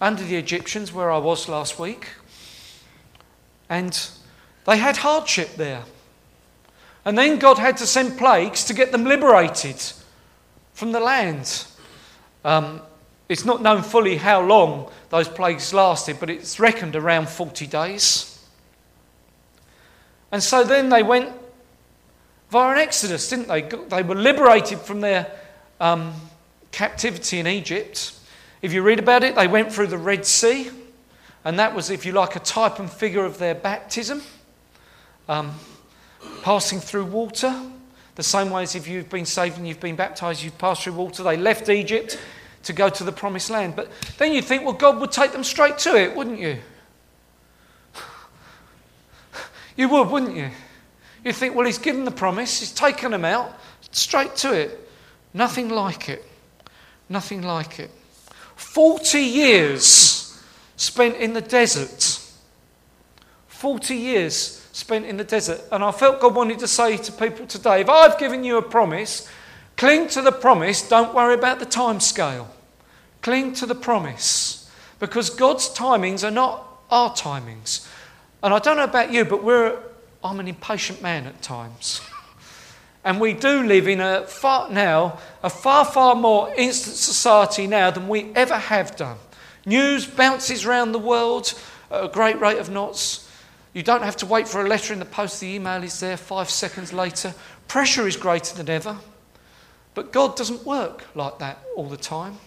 under 0.01 0.23
the 0.23 0.37
Egyptians, 0.37 0.93
where 0.93 1.11
I 1.11 1.19
was 1.19 1.49
last 1.49 1.79
week. 1.79 2.09
And 3.69 4.09
they 4.67 4.77
had 4.77 4.99
hardship 4.99 5.57
there. 5.57 5.85
And 7.05 7.17
then 7.19 7.39
God 7.39 7.59
had 7.59 7.77
to 7.79 7.87
send 7.87 8.19
plagues 8.19 8.65
to 8.65 8.75
get 8.75 8.93
them 8.93 9.05
liberated 9.05 9.83
from 10.73 10.93
the 10.93 11.01
land. 11.01 11.67
Um, 12.45 12.81
it's 13.29 13.45
not 13.45 13.63
known 13.63 13.83
fully 13.83 14.17
how 14.17 14.43
long 14.43 14.91
those 15.09 15.29
plagues 15.29 15.73
lasted, 15.73 16.19
but 16.21 16.29
it's 16.29 16.61
reckoned 16.61 16.95
around 16.95 17.29
40 17.29 17.67
days. 17.67 18.31
And 20.31 20.43
so 20.43 20.65
then 20.65 20.89
they 20.89 21.03
went 21.03 21.33
via 22.51 22.73
an 22.73 22.79
exodus, 22.79 23.29
didn't 23.31 23.49
they? 23.49 23.63
They 23.63 24.03
were 24.03 24.15
liberated 24.15 24.79
from 24.81 25.01
their 25.01 25.31
um, 25.81 26.13
captivity 26.71 27.39
in 27.39 27.47
Egypt. 27.47 28.13
If 28.61 28.73
you 28.73 28.83
read 28.83 28.99
about 28.99 29.25
it, 29.25 29.35
they 29.35 29.49
went 29.49 29.73
through 29.73 29.89
the 29.89 29.99
Red 29.99 30.27
Sea, 30.27 30.71
and 31.45 31.59
that 31.59 31.75
was, 31.75 31.91
if 31.91 32.05
you 32.05 32.13
like, 32.13 32.37
a 32.37 32.41
type 32.41 32.79
and 32.79 32.91
figure 32.91 33.25
of 33.25 33.39
their 33.39 33.55
baptism, 33.55 34.23
um, 35.29 35.55
passing 36.43 36.81
through 36.81 37.07
water. 37.07 37.55
The 38.15 38.23
same 38.23 38.51
way 38.51 38.63
as 38.63 38.75
if 38.75 38.87
you've 38.87 39.11
been 39.11 39.27
saved 39.27 39.59
and 39.59 39.67
you've 39.67 39.81
been 39.81 39.97
baptized, 39.97 40.43
you've 40.43 40.59
passed 40.59 40.85
through 40.85 40.93
water. 40.93 41.23
They 41.23 41.37
left 41.37 41.69
Egypt 41.69 42.19
to 42.63 42.73
go 42.73 42.89
to 42.89 43.05
the 43.05 43.13
promised 43.13 43.51
land. 43.51 43.75
But 43.77 43.91
then 44.19 44.33
you'd 44.33 44.45
think, 44.45 44.65
well, 44.65 44.73
God 44.73 45.01
would 45.01 45.13
take 45.13 45.33
them 45.33 45.45
straight 45.45 45.79
to 45.79 45.97
it, 45.97 46.15
wouldn't 46.15 46.39
you? 46.39 46.59
You 49.77 49.89
would, 49.89 50.09
wouldn't 50.09 50.37
you? 50.37 50.51
You'd 51.25 51.35
think, 51.35 51.57
well, 51.57 51.67
He's 51.67 51.79
given 51.79 52.05
the 52.05 52.13
promise, 52.13 52.61
He's 52.61 52.73
taken 52.73 53.11
them 53.11 53.25
out, 53.25 53.59
straight 53.91 54.37
to 54.37 54.53
it. 54.53 54.89
Nothing 55.33 55.69
like 55.69 56.09
it. 56.09 56.25
Nothing 57.09 57.43
like 57.43 57.81
it. 57.81 57.91
40 58.55 59.19
years 59.19 60.41
spent 60.77 61.17
in 61.17 61.33
the 61.33 61.41
desert. 61.41 62.21
40 63.49 63.97
years 63.97 64.64
spent 64.75 65.07
in 65.07 65.17
the 65.17 65.25
desert. 65.25 65.61
And 65.71 65.85
I 65.85 65.93
felt 65.93 66.21
God 66.21 66.35
wanted 66.35 66.59
to 66.59 66.69
say 66.69 66.97
to 66.97 67.13
people 67.13 67.47
today 67.47 67.81
if 67.81 67.89
I've 67.89 68.19
given 68.19 68.45
you 68.45 68.59
a 68.59 68.63
promise, 68.63 69.29
cling 69.77 70.09
to 70.09 70.21
the 70.21 70.33
promise, 70.33 70.87
don't 70.89 71.15
worry 71.15 71.35
about 71.35 71.61
the 71.61 71.67
time 71.67 72.01
scale. 72.01 72.53
Cling 73.23 73.55
to 73.55 73.67
the 73.67 73.75
promise 73.75 74.71
because 74.99 75.31
God's 75.31 75.69
timings 75.69 76.27
are 76.27 76.31
not 76.31 76.67
our 76.91 77.11
timings. 77.11 77.89
And 78.43 78.53
I 78.53 78.59
don't 78.59 78.77
know 78.77 78.85
about 78.85 79.13
you, 79.13 79.25
but 79.25 79.43
we're, 79.43 79.79
I'm 80.23 80.41
an 80.41 80.49
impatient 80.49 81.01
man 81.01 81.27
at 81.27 81.41
times. 81.41 82.01
And 83.05 83.21
we 83.21 83.33
do 83.33 83.63
live 83.63 83.87
in 83.87 84.01
a 84.01 84.27
far 84.27 84.71
now, 84.71 85.19
a 85.43 85.51
far, 85.51 85.85
far 85.85 86.15
more 86.15 86.53
instant 86.57 86.97
society 86.97 87.67
now 87.67 87.91
than 87.91 88.09
we 88.09 88.33
ever 88.35 88.57
have 88.57 88.97
done. 88.97 89.19
News 89.67 90.07
bounces 90.07 90.65
around 90.65 90.93
the 90.93 90.99
world 90.99 91.55
at 91.91 92.05
a 92.05 92.09
great 92.09 92.41
rate 92.41 92.59
of 92.59 92.71
knots. 92.71 93.24
You 93.75 93.83
don't 93.83 94.03
have 94.03 94.17
to 94.19 94.27
wait 94.27 94.49
for 94.49 94.65
a 94.65 94.69
letter 94.69 94.93
in 94.93 95.01
the 95.01 95.05
post, 95.05 95.41
the 95.41 95.49
email 95.49 95.83
is 95.83 95.99
there 96.01 96.17
five 96.17 96.49
seconds 96.49 96.93
later. 96.93 97.35
Pressure 97.67 98.07
is 98.07 98.17
greater 98.17 98.57
than 98.57 98.71
ever. 98.71 98.97
But 99.95 100.13
God 100.13 100.37
doesn't 100.37 100.65
work 100.65 101.05
like 101.15 101.39
that 101.41 101.59
all 101.77 101.89
the 101.89 101.97
time. 101.97 102.39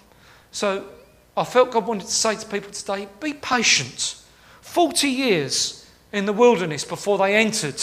So 0.52 0.88
I 1.36 1.44
felt 1.44 1.72
God 1.72 1.86
wanted 1.86 2.08
to 2.08 2.14
say 2.14 2.36
to 2.36 2.46
people 2.48 2.72
today 2.72 3.10
be 3.20 3.34
patient. 3.34 4.22
40 4.62 5.08
years 5.10 5.86
in 6.14 6.26
the 6.26 6.34
wilderness 6.34 6.86
before 6.86 7.18
they 7.18 7.36
entered 7.36 7.82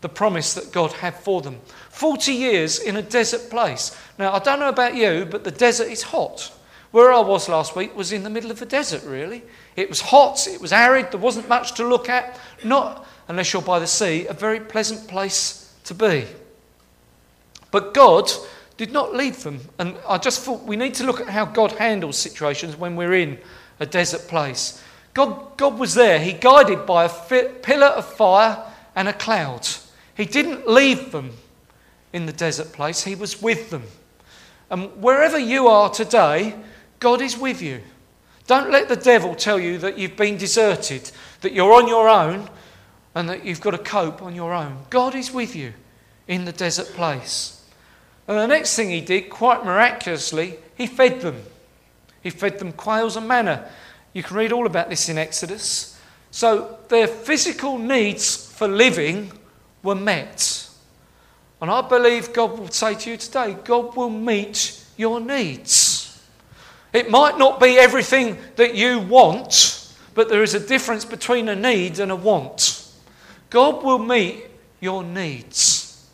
the 0.00 0.08
promise 0.08 0.54
that 0.54 0.72
God 0.72 0.92
had 0.92 1.14
for 1.14 1.42
them. 1.42 1.60
40 1.90 2.32
years 2.32 2.78
in 2.78 2.96
a 2.96 3.02
desert 3.02 3.50
place. 3.50 3.96
Now, 4.18 4.32
I 4.32 4.38
don't 4.38 4.60
know 4.60 4.68
about 4.68 4.94
you, 4.94 5.26
but 5.30 5.44
the 5.44 5.50
desert 5.50 5.88
is 5.88 6.02
hot. 6.02 6.52
Where 6.90 7.12
I 7.12 7.20
was 7.20 7.48
last 7.48 7.76
week 7.76 7.96
was 7.96 8.12
in 8.12 8.22
the 8.22 8.30
middle 8.30 8.50
of 8.50 8.58
the 8.58 8.66
desert, 8.66 9.02
really. 9.04 9.42
It 9.74 9.88
was 9.88 10.00
hot, 10.00 10.46
it 10.46 10.60
was 10.60 10.72
arid, 10.72 11.10
there 11.10 11.20
wasn't 11.20 11.48
much 11.48 11.74
to 11.74 11.86
look 11.86 12.08
at. 12.08 12.38
Not, 12.64 13.06
unless 13.28 13.52
you're 13.52 13.62
by 13.62 13.78
the 13.78 13.86
sea, 13.86 14.26
a 14.26 14.32
very 14.32 14.60
pleasant 14.60 15.08
place 15.08 15.74
to 15.84 15.94
be. 15.94 16.26
But 17.70 17.92
God 17.92 18.30
did 18.76 18.92
not 18.92 19.14
lead 19.14 19.34
them. 19.34 19.60
And 19.78 19.96
I 20.08 20.18
just 20.18 20.42
thought 20.42 20.62
we 20.62 20.76
need 20.76 20.94
to 20.94 21.04
look 21.04 21.20
at 21.20 21.28
how 21.28 21.44
God 21.44 21.72
handles 21.72 22.16
situations 22.16 22.76
when 22.76 22.96
we're 22.96 23.14
in 23.14 23.38
a 23.80 23.86
desert 23.86 24.28
place. 24.28 24.82
God, 25.14 25.56
God 25.56 25.78
was 25.78 25.94
there. 25.94 26.18
He 26.18 26.32
guided 26.32 26.86
by 26.86 27.04
a 27.04 27.08
fi- 27.08 27.48
pillar 27.48 27.86
of 27.86 28.06
fire 28.06 28.62
and 28.94 29.08
a 29.08 29.12
cloud. 29.12 29.66
He 30.16 30.24
didn't 30.24 30.68
leave 30.68 31.12
them 31.12 31.32
in 32.12 32.26
the 32.26 32.32
desert 32.32 32.72
place, 32.72 33.04
He 33.04 33.14
was 33.14 33.42
with 33.42 33.70
them. 33.70 33.82
And 34.70 34.90
wherever 35.02 35.38
you 35.38 35.68
are 35.68 35.90
today, 35.90 36.54
God 36.98 37.20
is 37.20 37.36
with 37.36 37.62
you. 37.62 37.82
Don't 38.46 38.70
let 38.70 38.88
the 38.88 38.96
devil 38.96 39.34
tell 39.34 39.58
you 39.58 39.78
that 39.78 39.98
you've 39.98 40.16
been 40.16 40.36
deserted, 40.36 41.10
that 41.40 41.52
you're 41.52 41.72
on 41.72 41.88
your 41.88 42.08
own, 42.08 42.48
and 43.14 43.28
that 43.28 43.44
you've 43.44 43.60
got 43.60 43.72
to 43.72 43.78
cope 43.78 44.22
on 44.22 44.34
your 44.34 44.52
own. 44.52 44.84
God 44.90 45.14
is 45.14 45.32
with 45.32 45.56
you 45.56 45.72
in 46.28 46.44
the 46.44 46.52
desert 46.52 46.88
place. 46.88 47.64
And 48.28 48.38
the 48.38 48.46
next 48.46 48.76
thing 48.76 48.90
he 48.90 49.00
did, 49.00 49.30
quite 49.30 49.64
miraculously, 49.64 50.58
he 50.76 50.86
fed 50.86 51.20
them. 51.20 51.42
He 52.22 52.30
fed 52.30 52.58
them 52.58 52.72
quails 52.72 53.16
and 53.16 53.26
manna. 53.26 53.68
You 54.12 54.22
can 54.22 54.36
read 54.36 54.52
all 54.52 54.66
about 54.66 54.90
this 54.90 55.08
in 55.08 55.18
Exodus. 55.18 55.98
So 56.30 56.78
their 56.88 57.06
physical 57.06 57.78
needs 57.78 58.52
for 58.52 58.68
living 58.68 59.32
were 59.82 59.94
met. 59.94 60.68
And 61.60 61.70
I 61.70 61.80
believe 61.80 62.32
God 62.32 62.58
will 62.58 62.68
say 62.68 62.94
to 62.94 63.10
you 63.10 63.16
today 63.16 63.56
God 63.64 63.96
will 63.96 64.10
meet 64.10 64.84
your 64.96 65.20
needs. 65.20 65.95
It 66.92 67.10
might 67.10 67.38
not 67.38 67.60
be 67.60 67.78
everything 67.78 68.38
that 68.56 68.74
you 68.74 69.00
want, 69.00 69.92
but 70.14 70.28
there 70.28 70.42
is 70.42 70.54
a 70.54 70.60
difference 70.60 71.04
between 71.04 71.48
a 71.48 71.56
need 71.56 71.98
and 71.98 72.10
a 72.10 72.16
want. 72.16 72.90
God 73.50 73.82
will 73.82 73.98
meet 73.98 74.44
your 74.80 75.02
needs. 75.02 76.06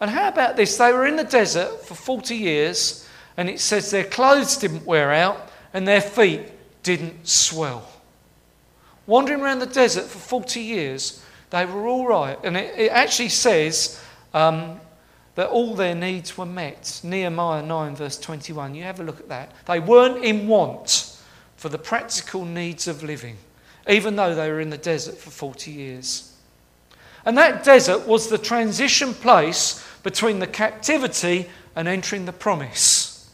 And 0.00 0.10
how 0.10 0.28
about 0.28 0.56
this? 0.56 0.76
They 0.76 0.92
were 0.92 1.06
in 1.06 1.16
the 1.16 1.24
desert 1.24 1.84
for 1.84 1.94
40 1.94 2.36
years, 2.36 3.08
and 3.36 3.48
it 3.48 3.60
says 3.60 3.90
their 3.90 4.04
clothes 4.04 4.56
didn't 4.56 4.84
wear 4.84 5.12
out 5.12 5.50
and 5.72 5.86
their 5.86 6.00
feet 6.00 6.42
didn't 6.82 7.26
swell. 7.26 7.88
Wandering 9.06 9.40
around 9.40 9.58
the 9.58 9.66
desert 9.66 10.04
for 10.04 10.18
40 10.18 10.60
years, 10.60 11.22
they 11.50 11.66
were 11.66 11.86
all 11.86 12.06
right. 12.06 12.38
And 12.44 12.56
it, 12.56 12.78
it 12.78 12.90
actually 12.92 13.28
says 13.28 14.00
um, 14.32 14.80
that 15.34 15.48
all 15.48 15.74
their 15.74 15.94
needs 15.94 16.38
were 16.38 16.46
met. 16.46 17.00
Nehemiah 17.02 17.62
9, 17.62 17.96
verse 17.96 18.18
21. 18.18 18.74
You 18.74 18.84
have 18.84 19.00
a 19.00 19.04
look 19.04 19.20
at 19.20 19.28
that. 19.28 19.52
They 19.66 19.80
weren't 19.80 20.24
in 20.24 20.46
want 20.46 21.18
for 21.56 21.68
the 21.68 21.78
practical 21.78 22.44
needs 22.44 22.86
of 22.86 23.02
living, 23.02 23.36
even 23.88 24.16
though 24.16 24.34
they 24.34 24.50
were 24.50 24.60
in 24.60 24.70
the 24.70 24.78
desert 24.78 25.16
for 25.16 25.30
40 25.30 25.70
years. 25.70 26.36
And 27.24 27.38
that 27.38 27.64
desert 27.64 28.06
was 28.06 28.28
the 28.28 28.38
transition 28.38 29.14
place 29.14 29.84
between 30.02 30.38
the 30.38 30.46
captivity 30.46 31.48
and 31.74 31.88
entering 31.88 32.26
the 32.26 32.32
promise. 32.32 33.30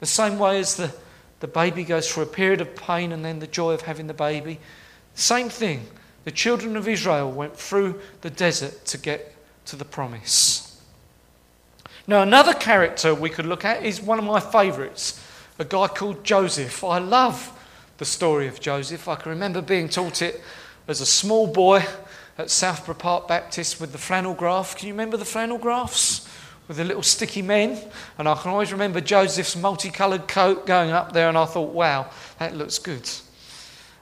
The 0.00 0.06
same 0.06 0.38
way 0.38 0.58
as 0.58 0.76
the, 0.76 0.92
the 1.40 1.46
baby 1.46 1.84
goes 1.84 2.10
through 2.10 2.24
a 2.24 2.26
period 2.26 2.60
of 2.60 2.74
pain 2.74 3.12
and 3.12 3.24
then 3.24 3.38
the 3.38 3.46
joy 3.46 3.72
of 3.72 3.82
having 3.82 4.06
the 4.06 4.14
baby. 4.14 4.58
Same 5.14 5.48
thing. 5.48 5.86
The 6.24 6.30
children 6.30 6.76
of 6.76 6.88
Israel 6.88 7.30
went 7.30 7.56
through 7.56 8.00
the 8.22 8.30
desert 8.30 8.84
to 8.86 8.98
get 8.98 9.34
to 9.66 9.76
the 9.76 9.84
promise. 9.84 10.67
Now, 12.08 12.22
another 12.22 12.54
character 12.54 13.14
we 13.14 13.28
could 13.28 13.44
look 13.44 13.66
at 13.66 13.84
is 13.84 14.00
one 14.00 14.18
of 14.18 14.24
my 14.24 14.40
favourites, 14.40 15.22
a 15.58 15.64
guy 15.64 15.88
called 15.88 16.24
Joseph. 16.24 16.82
I 16.82 16.96
love 16.96 17.52
the 17.98 18.06
story 18.06 18.48
of 18.48 18.60
Joseph. 18.60 19.06
I 19.08 19.14
can 19.16 19.28
remember 19.28 19.60
being 19.60 19.90
taught 19.90 20.22
it 20.22 20.40
as 20.88 21.02
a 21.02 21.06
small 21.06 21.46
boy 21.46 21.84
at 22.38 22.48
Southborough 22.48 22.94
Park 22.94 23.28
Baptist 23.28 23.78
with 23.78 23.92
the 23.92 23.98
flannel 23.98 24.32
graph. 24.32 24.74
Can 24.74 24.88
you 24.88 24.94
remember 24.94 25.18
the 25.18 25.26
flannel 25.26 25.58
graphs? 25.58 26.26
With 26.66 26.78
the 26.78 26.84
little 26.84 27.02
sticky 27.02 27.42
men. 27.42 27.78
And 28.16 28.26
I 28.26 28.34
can 28.36 28.52
always 28.52 28.72
remember 28.72 29.02
Joseph's 29.02 29.54
multicoloured 29.54 30.28
coat 30.28 30.66
going 30.66 30.90
up 30.90 31.12
there, 31.12 31.28
and 31.28 31.36
I 31.36 31.44
thought, 31.44 31.74
wow, 31.74 32.08
that 32.38 32.56
looks 32.56 32.78
good. 32.78 33.06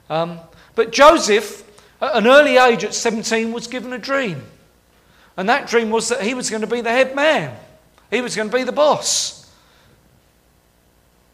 Um, 0.09 0.39
but 0.77 0.93
Joseph, 0.93 1.65
at 2.01 2.15
an 2.15 2.29
early 2.29 2.57
age, 2.57 2.85
at 2.85 2.95
17, 2.95 3.51
was 3.51 3.67
given 3.67 3.93
a 3.93 3.99
dream. 3.99 4.45
And 5.37 5.49
that 5.49 5.67
dream 5.69 5.91
was 5.91 6.09
that 6.11 6.23
he 6.23 6.35
was 6.35 6.51
going 6.51 6.63
to 6.63 6.69
be 6.69 6.83
the 6.83 6.91
head 6.91 7.17
man, 7.17 7.57
he 8.11 8.21
was 8.21 8.37
going 8.37 8.51
to 8.51 8.57
be 8.57 8.63
the 8.63 8.73
boss. 8.73 9.51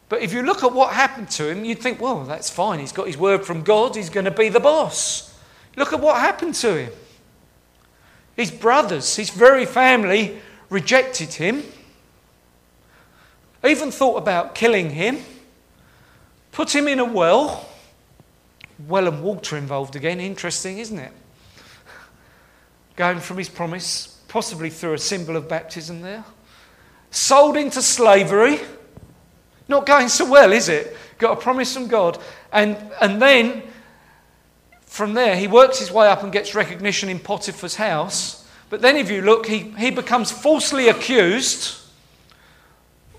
But 0.09 0.21
if 0.21 0.33
you 0.33 0.43
look 0.43 0.63
at 0.63 0.73
what 0.73 0.93
happened 0.93 1.31
to 1.31 1.49
him, 1.49 1.65
you'd 1.65 1.81
think, 1.81 2.01
well, 2.01 2.25
that's 2.25 2.51
fine. 2.51 2.81
He's 2.81 2.93
got 2.93 3.07
his 3.07 3.17
word 3.17 3.47
from 3.47 3.63
God, 3.63 3.97
he's 3.97 4.11
going 4.11 4.27
to 4.27 4.31
be 4.31 4.51
the 4.51 4.61
boss. 4.61 5.35
Look 5.77 5.93
at 5.93 6.01
what 6.01 6.21
happened 6.21 6.55
to 6.57 6.77
him. 6.77 6.93
His 8.37 8.51
brothers, 8.51 9.17
his 9.17 9.31
very 9.31 9.65
family 9.65 10.39
rejected 10.69 11.35
him, 11.35 11.63
even 13.65 13.91
thought 13.91 14.17
about 14.17 14.55
killing 14.55 14.91
him, 14.91 15.19
put 16.51 16.75
him 16.75 16.89
in 16.89 16.99
a 16.99 17.05
well. 17.05 17.69
Well 18.89 19.07
and 19.07 19.23
water 19.23 19.57
involved 19.57 19.97
again. 19.97 20.19
Interesting, 20.19 20.79
isn't 20.79 20.99
it? 20.99 21.13
Going 22.97 23.21
from 23.21 23.39
his 23.39 23.49
promise, 23.49 24.19
possibly 24.29 24.71
through 24.71 24.95
a 24.95 24.99
symbol 24.99 25.37
of 25.37 25.49
baptism 25.49 26.03
there. 26.03 26.25
Sold 27.13 27.57
into 27.57 27.81
slavery 27.81 28.59
not 29.73 29.87
going 29.87 30.09
so 30.09 30.31
well, 30.31 30.53
is 30.53 30.69
it? 30.69 30.95
Got 31.17 31.39
a 31.39 31.41
promise 31.41 31.73
from 31.73 31.89
God. 31.89 32.19
And, 32.53 32.77
and 33.01 33.23
then 33.23 33.63
from 34.83 35.15
there, 35.15 35.35
he 35.35 35.49
works 35.49 35.79
his 35.79 35.91
way 35.91 36.09
up 36.09 36.23
and 36.23 36.31
gets 36.31 36.55
recognition 36.55 37.09
in 37.09 37.19
Potiphar's 37.19 37.77
house. 37.77 38.47
But 38.69 38.83
then, 38.83 38.97
if 38.97 39.11
you 39.11 39.23
look, 39.23 39.47
he, 39.47 39.61
he 39.79 39.91
becomes 39.91 40.31
falsely 40.31 40.89
accused 40.89 41.79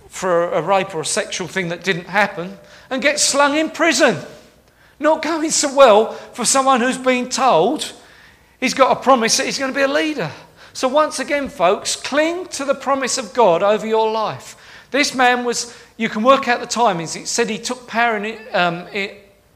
for 0.09 0.51
a 0.51 0.61
rape 0.61 0.93
or 0.93 1.01
a 1.01 1.05
sexual 1.05 1.47
thing 1.47 1.69
that 1.69 1.83
didn't 1.83 2.05
happen 2.05 2.57
and 2.91 3.01
gets 3.01 3.23
slung 3.23 3.55
in 3.55 3.71
prison. 3.71 4.17
Not 4.99 5.23
going 5.23 5.49
so 5.49 5.75
well 5.75 6.11
for 6.11 6.45
someone 6.45 6.81
who's 6.81 6.99
been 6.99 7.29
told 7.29 7.91
he's 8.59 8.75
got 8.75 8.95
a 8.95 9.01
promise 9.01 9.37
that 9.37 9.47
he's 9.47 9.57
going 9.57 9.71
to 9.71 9.75
be 9.75 9.81
a 9.81 9.87
leader. 9.87 10.31
So, 10.73 10.87
once 10.87 11.19
again, 11.19 11.49
folks, 11.49 11.95
cling 11.95 12.47
to 12.47 12.65
the 12.65 12.75
promise 12.75 13.17
of 13.17 13.33
God 13.33 13.61
over 13.61 13.85
your 13.85 14.11
life. 14.11 14.55
This 14.89 15.13
man 15.15 15.45
was 15.45 15.75
you 15.97 16.09
can 16.09 16.23
work 16.23 16.47
out 16.47 16.59
the 16.59 16.67
timings. 16.67 17.15
It 17.15 17.27
said 17.27 17.49
he 17.49 17.59
took 17.59 17.87
power 17.87 18.17
in, 18.17 18.39
um, 18.53 18.87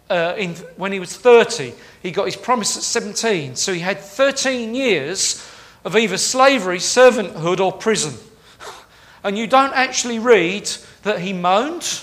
uh, 0.10 0.36
in, 0.38 0.54
when 0.76 0.92
he 0.92 1.00
was 1.00 1.16
30. 1.16 1.74
He 2.04 2.12
got 2.12 2.26
his 2.26 2.36
promise 2.36 2.78
at 2.78 2.84
17. 2.84 3.56
So 3.56 3.74
he 3.74 3.80
had 3.80 4.00
13 4.00 4.76
years 4.76 5.44
of 5.84 5.96
either 5.96 6.18
slavery, 6.18 6.78
servanthood, 6.78 7.60
or 7.60 7.72
prison. 7.72 8.14
And 9.24 9.38
you 9.38 9.48
don't 9.48 9.74
actually 9.74 10.20
read 10.20 10.70
that 11.04 11.20
he 11.20 11.34
moaned. 11.34 12.02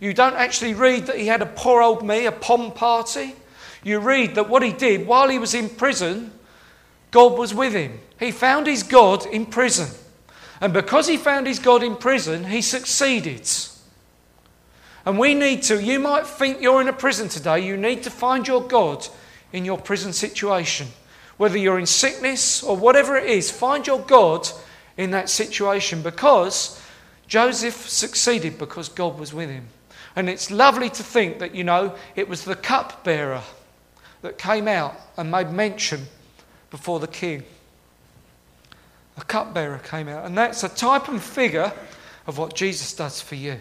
You 0.00 0.12
don't 0.12 0.34
actually 0.34 0.74
read 0.74 1.06
that 1.06 1.16
he 1.16 1.26
had 1.26 1.40
a 1.40 1.46
poor 1.46 1.80
old 1.80 2.04
me, 2.04 2.26
a 2.26 2.32
pom 2.32 2.72
party. 2.72 3.34
You 3.82 4.00
read 4.00 4.34
that 4.34 4.48
what 4.48 4.62
he 4.62 4.72
did 4.72 5.06
while 5.06 5.28
he 5.28 5.38
was 5.38 5.54
in 5.54 5.70
prison, 5.70 6.32
God 7.12 7.38
was 7.38 7.54
with 7.54 7.72
him. 7.72 8.00
He 8.24 8.30
found 8.30 8.66
his 8.66 8.82
God 8.82 9.26
in 9.26 9.44
prison. 9.44 9.90
And 10.58 10.72
because 10.72 11.06
he 11.06 11.18
found 11.18 11.46
his 11.46 11.58
God 11.58 11.82
in 11.82 11.94
prison, 11.94 12.44
he 12.44 12.62
succeeded. 12.62 13.46
And 15.04 15.18
we 15.18 15.34
need 15.34 15.62
to, 15.64 15.82
you 15.82 16.00
might 16.00 16.26
think 16.26 16.62
you're 16.62 16.80
in 16.80 16.88
a 16.88 16.94
prison 16.94 17.28
today, 17.28 17.60
you 17.60 17.76
need 17.76 18.02
to 18.04 18.10
find 18.10 18.48
your 18.48 18.66
God 18.66 19.06
in 19.52 19.66
your 19.66 19.76
prison 19.76 20.14
situation. 20.14 20.86
Whether 21.36 21.58
you're 21.58 21.78
in 21.78 21.84
sickness 21.84 22.62
or 22.62 22.78
whatever 22.78 23.14
it 23.14 23.28
is, 23.28 23.50
find 23.50 23.86
your 23.86 24.00
God 24.00 24.48
in 24.96 25.10
that 25.10 25.28
situation 25.28 26.00
because 26.00 26.80
Joseph 27.26 27.90
succeeded 27.90 28.56
because 28.58 28.88
God 28.88 29.18
was 29.18 29.34
with 29.34 29.50
him. 29.50 29.66
And 30.16 30.30
it's 30.30 30.50
lovely 30.50 30.88
to 30.88 31.02
think 31.02 31.40
that, 31.40 31.54
you 31.54 31.64
know, 31.64 31.94
it 32.16 32.26
was 32.26 32.44
the 32.44 32.56
cupbearer 32.56 33.42
that 34.22 34.38
came 34.38 34.66
out 34.66 34.98
and 35.18 35.30
made 35.30 35.50
mention 35.50 36.06
before 36.70 37.00
the 37.00 37.06
king 37.06 37.42
a 39.16 39.24
cupbearer 39.24 39.78
came 39.78 40.08
out. 40.08 40.24
And 40.24 40.36
that's 40.36 40.64
a 40.64 40.68
type 40.68 41.08
and 41.08 41.22
figure 41.22 41.72
of 42.26 42.38
what 42.38 42.54
Jesus 42.54 42.94
does 42.94 43.20
for 43.20 43.34
you. 43.34 43.60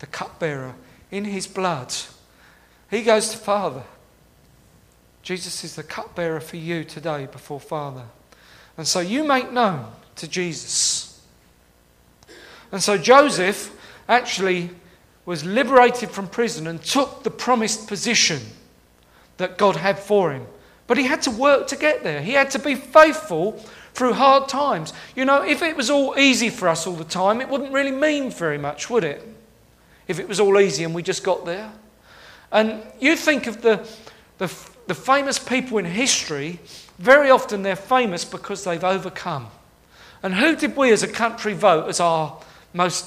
The 0.00 0.06
cupbearer 0.06 0.74
in 1.10 1.24
his 1.24 1.46
blood. 1.46 1.94
He 2.90 3.02
goes 3.02 3.30
to 3.30 3.38
Father. 3.38 3.84
Jesus 5.22 5.64
is 5.64 5.76
the 5.76 5.82
cupbearer 5.82 6.40
for 6.40 6.56
you 6.56 6.84
today 6.84 7.26
before 7.26 7.60
Father. 7.60 8.04
And 8.76 8.86
so 8.86 9.00
you 9.00 9.24
make 9.24 9.52
known 9.52 9.86
to 10.16 10.28
Jesus. 10.28 11.22
And 12.72 12.82
so 12.82 12.98
Joseph 12.98 13.74
actually 14.08 14.70
was 15.24 15.44
liberated 15.44 16.10
from 16.10 16.26
prison 16.28 16.66
and 16.66 16.82
took 16.82 17.22
the 17.22 17.30
promised 17.30 17.86
position 17.88 18.40
that 19.38 19.56
God 19.56 19.76
had 19.76 19.98
for 19.98 20.32
him. 20.32 20.46
But 20.86 20.98
he 20.98 21.04
had 21.04 21.22
to 21.22 21.30
work 21.30 21.68
to 21.68 21.76
get 21.76 22.02
there. 22.02 22.20
He 22.20 22.32
had 22.32 22.50
to 22.50 22.58
be 22.58 22.74
faithful 22.74 23.64
through 23.94 24.12
hard 24.12 24.48
times. 24.48 24.92
You 25.14 25.24
know, 25.24 25.42
if 25.42 25.62
it 25.62 25.76
was 25.76 25.88
all 25.88 26.18
easy 26.18 26.50
for 26.50 26.68
us 26.68 26.86
all 26.86 26.94
the 26.94 27.04
time, 27.04 27.40
it 27.40 27.48
wouldn't 27.48 27.72
really 27.72 27.92
mean 27.92 28.30
very 28.30 28.58
much, 28.58 28.90
would 28.90 29.04
it? 29.04 29.26
If 30.08 30.18
it 30.18 30.28
was 30.28 30.40
all 30.40 30.58
easy 30.58 30.84
and 30.84 30.94
we 30.94 31.02
just 31.02 31.24
got 31.24 31.46
there. 31.46 31.72
And 32.52 32.82
you 33.00 33.16
think 33.16 33.46
of 33.46 33.62
the, 33.62 33.88
the, 34.38 34.52
the 34.86 34.94
famous 34.94 35.38
people 35.38 35.78
in 35.78 35.84
history, 35.84 36.60
very 36.98 37.30
often 37.30 37.62
they're 37.62 37.76
famous 37.76 38.24
because 38.24 38.64
they've 38.64 38.84
overcome. 38.84 39.48
And 40.22 40.34
who 40.34 40.56
did 40.56 40.76
we 40.76 40.92
as 40.92 41.02
a 41.02 41.08
country 41.08 41.54
vote 41.54 41.88
as 41.88 42.00
our 42.00 42.38
most, 42.72 43.06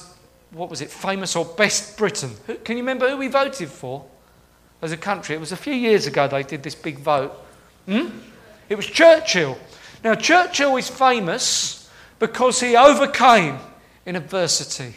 what 0.50 0.70
was 0.70 0.80
it, 0.80 0.90
famous 0.90 1.36
or 1.36 1.44
best 1.44 1.96
Briton? 1.98 2.30
Can 2.64 2.76
you 2.76 2.82
remember 2.82 3.10
who 3.10 3.16
we 3.16 3.28
voted 3.28 3.68
for 3.68 4.04
as 4.82 4.92
a 4.92 4.96
country? 4.96 5.34
It 5.34 5.40
was 5.40 5.52
a 5.52 5.56
few 5.56 5.74
years 5.74 6.06
ago 6.06 6.28
they 6.28 6.42
did 6.42 6.62
this 6.62 6.74
big 6.74 6.98
vote. 6.98 7.32
Hmm? 7.86 8.08
It 8.68 8.76
was 8.76 8.86
Churchill. 8.86 9.58
Now, 10.08 10.14
Churchill 10.14 10.78
is 10.78 10.88
famous 10.88 11.86
because 12.18 12.60
he 12.60 12.74
overcame 12.74 13.58
in 14.06 14.16
adversity. 14.16 14.94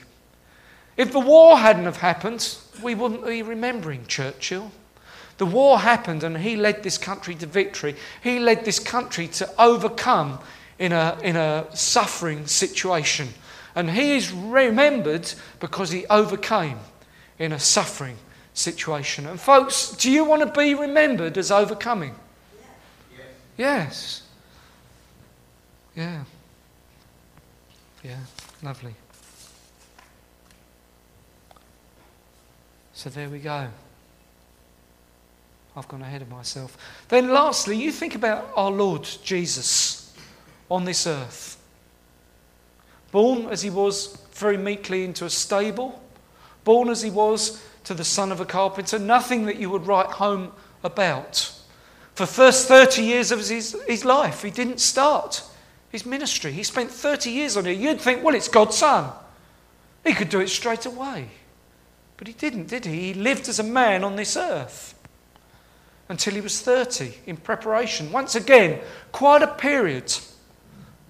If 0.95 1.12
the 1.12 1.19
war 1.19 1.58
hadn't 1.58 1.84
have 1.84 1.97
happened, 1.97 2.58
we 2.82 2.95
wouldn't 2.95 3.26
be 3.26 3.41
remembering 3.41 4.06
Churchill. 4.06 4.71
The 5.38 5.45
war 5.45 5.80
happened 5.80 6.24
and 6.24 6.38
he 6.38 6.56
led 6.56 6.82
this 6.82 6.97
country 6.97 7.36
to 7.36 7.45
victory. 7.45 7.97
He 8.24 8.39
led 8.39 8.63
this 8.63 8.80
country 8.80 9.28
to 9.28 9.50
overcome 9.62 10.39
in 10.80 10.93
a, 10.93 11.17
in 11.21 11.36
a 11.36 11.67
suffering 11.76 12.47
situation. 12.47 13.28
And 13.76 13.91
he 13.91 14.15
is 14.15 14.32
remembered 14.32 15.34
because 15.60 15.91
he 15.91 16.06
overcame 16.08 16.80
in 17.38 17.52
a 17.52 17.60
suffering 17.60 18.15
situation. 18.54 19.28
And 19.28 19.41
folks, 19.41 19.91
do 19.91 20.10
you 20.10 20.24
want 20.24 20.41
to 20.41 20.58
be 20.58 20.74
remembered 20.74 21.38
as 21.38 21.52
overcoming? 21.52 22.15
Yes. 23.17 23.28
yes. 23.58 24.21
Yeah. 25.95 26.23
Yeah, 28.04 28.17
lovely. 28.63 28.95
So 32.93 33.10
there 33.10 33.30
we 33.30 33.39
go. 33.39 33.67
I've 35.75 35.88
gone 35.88 36.01
ahead 36.01 36.21
of 36.21 36.30
myself. 36.30 36.77
Then, 37.08 37.32
lastly, 37.32 37.77
you 37.77 37.91
think 37.91 38.15
about 38.15 38.49
our 38.56 38.71
Lord 38.71 39.08
Jesus 39.23 40.13
on 40.69 40.86
this 40.86 41.08
earth. 41.08 41.58
Born 43.12 43.47
as 43.47 43.62
he 43.62 43.69
was 43.69 44.17
very 44.34 44.58
meekly 44.58 45.04
into 45.04 45.25
a 45.25 45.30
stable, 45.30 46.01
born 46.63 46.89
as 46.89 47.01
he 47.01 47.10
was 47.10 47.63
to 47.86 47.93
the 47.93 48.04
son 48.04 48.32
of 48.32 48.39
a 48.39 48.45
carpenter, 48.45 48.99
nothing 48.99 49.45
that 49.45 49.58
you 49.58 49.69
would 49.69 49.88
write 49.88 50.08
home 50.08 50.51
about. 50.84 51.54
For 52.15 52.25
first 52.25 52.67
30 52.67 53.01
years 53.04 53.32
of 53.32 53.39
his, 53.39 53.75
his 53.88 54.06
life, 54.06 54.43
he 54.43 54.51
didn't 54.51 54.80
start 54.80 55.43
his 55.91 56.06
ministry. 56.06 56.51
He 56.51 56.63
spent 56.63 56.89
30 56.89 57.30
years 57.30 57.58
on 57.58 57.65
it. 57.65 57.77
You'd 57.77 58.01
think, 58.01 58.23
well, 58.23 58.36
it's 58.36 58.47
God's 58.47 58.77
son. 58.77 59.12
He 60.06 60.13
could 60.13 60.30
do 60.30 60.39
it 60.39 60.49
straight 60.49 60.86
away. 60.86 61.27
But 62.17 62.27
he 62.27 62.34
didn't, 62.34 62.67
did 62.67 62.86
he? 62.86 62.99
He 62.99 63.13
lived 63.13 63.49
as 63.49 63.60
a 63.60 63.63
man 63.63 64.04
on 64.04 64.15
this 64.15 64.38
earth 64.38 64.95
until 66.08 66.34
he 66.34 66.41
was 66.41 66.62
30 66.62 67.13
in 67.25 67.38
preparation. 67.38 68.12
Once 68.12 68.36
again, 68.36 68.80
quite 69.12 69.41
a 69.41 69.47
period 69.47 70.13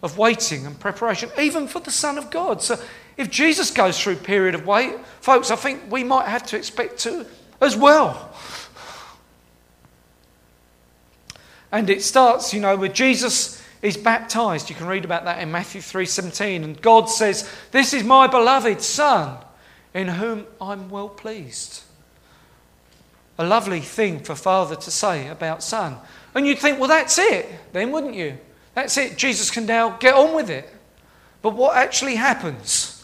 of 0.03 0.17
waiting 0.17 0.65
and 0.65 0.79
preparation, 0.79 1.29
even 1.39 1.67
for 1.67 1.79
the 1.79 1.91
Son 1.91 2.17
of 2.17 2.31
God. 2.31 2.61
So 2.61 2.79
if 3.17 3.29
Jesus 3.29 3.71
goes 3.71 4.01
through 4.01 4.13
a 4.13 4.17
period 4.17 4.55
of 4.55 4.65
wait, 4.65 4.93
folks, 5.21 5.51
I 5.51 5.55
think 5.55 5.91
we 5.91 6.03
might 6.03 6.27
have 6.27 6.43
to 6.47 6.57
expect 6.57 6.97
to 6.99 7.25
as 7.59 7.75
well. 7.75 8.33
And 11.71 11.89
it 11.89 12.01
starts, 12.03 12.53
you 12.53 12.59
know, 12.59 12.75
with 12.75 12.93
Jesus 12.93 13.60
is 13.81 13.97
baptized. 13.97 14.69
You 14.69 14.75
can 14.75 14.87
read 14.87 15.05
about 15.05 15.25
that 15.25 15.39
in 15.39 15.51
Matthew 15.51 15.81
3:17 15.81 16.63
and 16.63 16.81
God 16.81 17.09
says, 17.09 17.49
"This 17.71 17.93
is 17.93 18.03
my 18.03 18.27
beloved 18.27 18.81
son 18.81 19.37
in 19.93 20.07
whom 20.07 20.45
I'm 20.59 20.89
well 20.89 21.09
pleased. 21.09 21.83
A 23.37 23.45
lovely 23.45 23.81
thing 23.81 24.21
for 24.21 24.35
father 24.35 24.75
to 24.75 24.91
say 24.91 25.27
about 25.27 25.63
son. 25.63 25.97
And 26.33 26.47
you'd 26.47 26.59
think, 26.59 26.79
well, 26.79 26.87
that's 26.87 27.17
it, 27.17 27.47
then, 27.73 27.91
wouldn't 27.91 28.15
you? 28.15 28.37
That's 28.73 28.95
it. 28.97 29.17
Jesus 29.17 29.51
can 29.51 29.65
now 29.65 29.97
get 29.97 30.13
on 30.13 30.33
with 30.33 30.49
it. 30.49 30.69
But 31.41 31.55
what 31.55 31.75
actually 31.75 32.15
happens? 32.15 32.97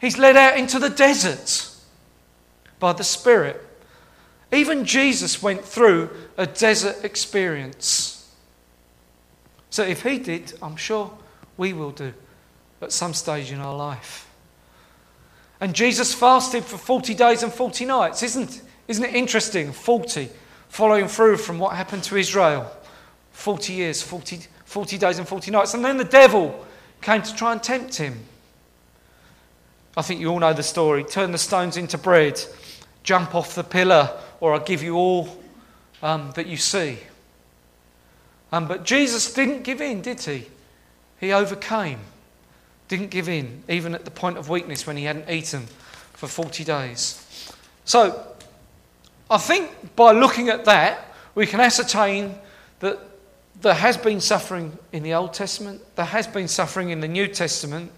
He's 0.00 0.18
led 0.18 0.36
out 0.36 0.58
into 0.58 0.78
the 0.78 0.90
desert 0.90 1.70
by 2.80 2.92
the 2.92 3.04
Spirit. 3.04 3.64
Even 4.50 4.84
Jesus 4.84 5.42
went 5.42 5.64
through 5.64 6.10
a 6.36 6.46
desert 6.46 7.04
experience. 7.04 8.11
So 9.72 9.82
if 9.82 10.02
he 10.02 10.18
did, 10.18 10.52
I'm 10.60 10.76
sure 10.76 11.10
we 11.56 11.72
will 11.72 11.92
do 11.92 12.12
at 12.82 12.92
some 12.92 13.14
stage 13.14 13.50
in 13.50 13.58
our 13.58 13.74
life. 13.74 14.28
And 15.62 15.74
Jesus 15.74 16.12
fasted 16.12 16.62
for 16.62 16.76
40 16.76 17.14
days 17.14 17.42
and 17.42 17.50
40 17.50 17.86
nights. 17.86 18.22
Isn't, 18.22 18.60
isn't 18.86 19.02
it 19.02 19.14
interesting? 19.14 19.72
40, 19.72 20.28
following 20.68 21.08
through 21.08 21.38
from 21.38 21.58
what 21.58 21.74
happened 21.74 22.02
to 22.04 22.18
Israel. 22.18 22.70
40 23.30 23.72
years, 23.72 24.02
40, 24.02 24.40
40 24.66 24.98
days 24.98 25.18
and 25.18 25.26
40 25.26 25.50
nights. 25.50 25.72
And 25.72 25.82
then 25.82 25.96
the 25.96 26.04
devil 26.04 26.66
came 27.00 27.22
to 27.22 27.34
try 27.34 27.52
and 27.52 27.62
tempt 27.62 27.96
him. 27.96 28.20
I 29.96 30.02
think 30.02 30.20
you 30.20 30.28
all 30.28 30.38
know 30.38 30.52
the 30.52 30.62
story. 30.62 31.02
Turn 31.02 31.32
the 31.32 31.38
stones 31.38 31.78
into 31.78 31.96
bread, 31.96 32.38
jump 33.04 33.34
off 33.34 33.54
the 33.54 33.64
pillar, 33.64 34.10
or 34.38 34.52
I'll 34.52 34.60
give 34.60 34.82
you 34.82 34.96
all 34.96 35.42
um, 36.02 36.30
that 36.34 36.46
you 36.46 36.58
see. 36.58 36.98
Um, 38.52 38.68
but 38.68 38.84
Jesus 38.84 39.32
didn't 39.32 39.62
give 39.62 39.80
in, 39.80 40.02
did 40.02 40.20
he? 40.20 40.48
He 41.18 41.32
overcame 41.32 42.00
didn't 42.92 43.08
give 43.08 43.26
in, 43.26 43.64
even 43.70 43.94
at 43.94 44.04
the 44.04 44.10
point 44.10 44.36
of 44.36 44.50
weakness 44.50 44.86
when 44.86 44.98
he 44.98 45.04
hadn't 45.04 45.30
eaten 45.30 45.62
for 46.12 46.26
40 46.26 46.62
days. 46.62 47.54
So, 47.86 48.26
I 49.30 49.38
think 49.38 49.96
by 49.96 50.12
looking 50.12 50.50
at 50.50 50.66
that, 50.66 51.14
we 51.34 51.46
can 51.46 51.58
ascertain 51.58 52.34
that 52.80 52.98
there 53.62 53.72
has 53.72 53.96
been 53.96 54.20
suffering 54.20 54.76
in 54.92 55.02
the 55.02 55.14
Old 55.14 55.32
Testament, 55.32 55.80
there 55.96 56.04
has 56.04 56.26
been 56.26 56.48
suffering 56.48 56.90
in 56.90 57.00
the 57.00 57.08
New 57.08 57.28
Testament, 57.28 57.90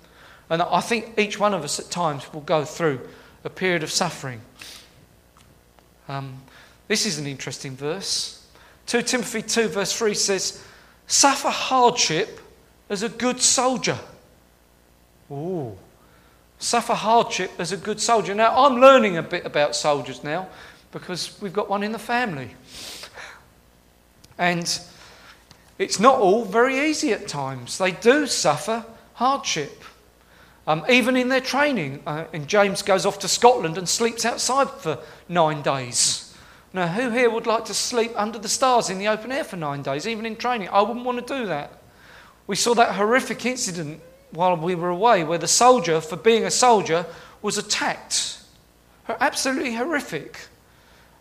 and 0.49 0.63
I 0.63 0.81
think 0.81 1.19
each 1.19 1.41
one 1.41 1.55
of 1.55 1.65
us 1.65 1.81
at 1.81 1.91
times 1.91 2.33
will 2.33 2.43
go 2.43 2.65
through 2.65 3.01
a 3.43 3.51
period 3.51 3.83
of 3.83 3.91
suffering. 3.91 4.43
Um, 6.07 6.41
this 6.87 7.05
is 7.05 7.19
an 7.19 7.27
interesting 7.27 7.75
verse. 7.75 8.44
2 8.87 9.03
Timothy 9.03 9.43
2, 9.43 9.69
verse 9.69 9.97
3 9.97 10.15
says, 10.15 10.65
Suffer 11.07 11.51
hardship 11.51 12.41
as 12.89 13.03
a 13.03 13.09
good 13.09 13.41
soldier. 13.41 13.99
Ooh. 15.31 15.77
Suffer 16.59 16.95
hardship 16.95 17.51
as 17.59 17.73
a 17.73 17.77
good 17.77 18.01
soldier. 18.01 18.35
Now, 18.35 18.65
I'm 18.65 18.81
learning 18.81 19.17
a 19.17 19.23
bit 19.23 19.45
about 19.45 19.75
soldiers 19.75 20.23
now 20.23 20.49
because 20.93 21.41
we've 21.41 21.53
got 21.53 21.69
one 21.69 21.83
in 21.83 21.93
the 21.93 21.99
family. 21.99 22.51
And 24.39 24.81
it's 25.79 25.99
not 25.99 26.19
all 26.19 26.45
very 26.45 26.89
easy 26.89 27.13
at 27.13 27.29
times. 27.29 27.79
They 27.79 27.93
do 27.93 28.27
suffer 28.27 28.85
hardship. 29.15 29.83
Um, 30.67 30.85
even 30.89 31.17
in 31.17 31.29
their 31.29 31.41
training. 31.41 32.03
Uh, 32.07 32.25
and 32.33 32.49
James 32.49 32.83
goes 32.83 33.05
off 33.05 33.19
to 33.21 33.29
Scotland 33.29 33.77
and 33.77 33.89
sleeps 33.89 34.25
outside 34.25 34.71
for 34.71 34.99
nine 35.29 35.63
days. 35.63 36.24
Now, 36.75 36.89
who 36.89 37.11
here 37.11 37.31
would 37.31 37.47
like 37.47 37.67
to 37.67 37.75
sleep 37.75 38.11
under 38.17 38.37
the 38.37 38.49
stars 38.49 38.91
in 38.91 38.99
the 38.99 39.07
open 39.07 39.31
air 39.31 39.45
for 39.45 39.57
nine 39.57 39.83
days, 39.83 40.09
even 40.09 40.27
in 40.27 40.35
training? 40.35 40.69
I 40.71 40.83
wouldn't 40.83 41.07
want 41.07 41.25
to 41.25 41.39
do 41.39 41.47
that. 41.47 41.81
We 42.49 42.57
saw 42.57 42.75
that 42.75 42.97
horrific 42.97 43.47
incident 43.47 44.01
while 44.33 44.57
we 44.57 44.75
were 44.75 44.89
away 44.89 45.23
where 45.23 45.39
the 45.39 45.47
soldier, 45.47 46.01
for 46.01 46.17
being 46.17 46.45
a 46.45 46.51
soldier, 46.51 47.07
was 47.43 47.59
attacked. 47.59 48.41
Absolutely 49.09 49.77
horrific. 49.77 50.37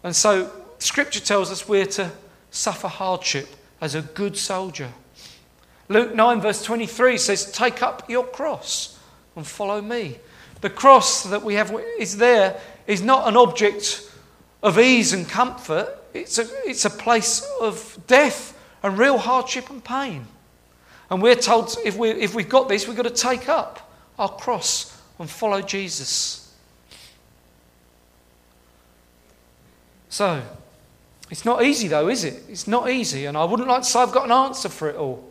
And 0.01 0.15
so, 0.15 0.51
Scripture 0.79 1.19
tells 1.19 1.51
us 1.51 1.69
we're 1.69 1.85
to 1.85 2.11
suffer 2.49 2.87
hardship 2.87 3.47
as 3.79 3.93
a 3.93 4.01
good 4.01 4.35
soldier. 4.35 4.89
Luke 5.87 6.15
9, 6.15 6.41
verse 6.41 6.63
23 6.63 7.17
says, 7.17 7.51
Take 7.51 7.83
up 7.83 8.09
your 8.09 8.25
cross 8.25 8.99
and 9.35 9.45
follow 9.45 9.83
me. 9.83 10.17
The 10.61 10.71
cross 10.71 11.23
that 11.25 11.43
we 11.43 11.53
have 11.55 11.79
is 11.99 12.17
there 12.17 12.59
is 12.87 13.03
not 13.03 13.27
an 13.27 13.37
object 13.37 14.09
of 14.63 14.79
ease 14.79 15.13
and 15.13 15.27
comfort, 15.29 15.89
it's 16.13 16.39
a, 16.39 16.47
it's 16.67 16.85
a 16.85 16.89
place 16.89 17.47
of 17.61 17.99
death 18.07 18.57
and 18.81 18.97
real 18.97 19.17
hardship 19.17 19.69
and 19.69 19.83
pain. 19.83 20.25
And 21.09 21.21
we're 21.21 21.35
told 21.35 21.75
if, 21.85 21.97
we, 21.97 22.09
if 22.09 22.33
we've 22.33 22.49
got 22.49 22.69
this, 22.69 22.87
we've 22.87 22.97
got 22.97 23.03
to 23.03 23.09
take 23.09 23.49
up 23.49 23.91
our 24.17 24.29
cross 24.29 24.99
and 25.19 25.29
follow 25.29 25.61
Jesus. 25.61 26.55
So, 30.09 30.41
it's 31.29 31.45
not 31.45 31.63
easy 31.63 31.87
though, 31.87 32.07
is 32.07 32.23
it? 32.23 32.43
It's 32.47 32.67
not 32.67 32.89
easy, 32.89 33.25
and 33.25 33.37
I 33.37 33.43
wouldn't 33.43 33.67
like 33.67 33.81
to 33.81 33.87
say 33.87 33.99
I've 33.99 34.11
got 34.11 34.25
an 34.25 34.31
answer 34.31 34.69
for 34.69 34.89
it 34.89 34.95
all. 34.95 35.27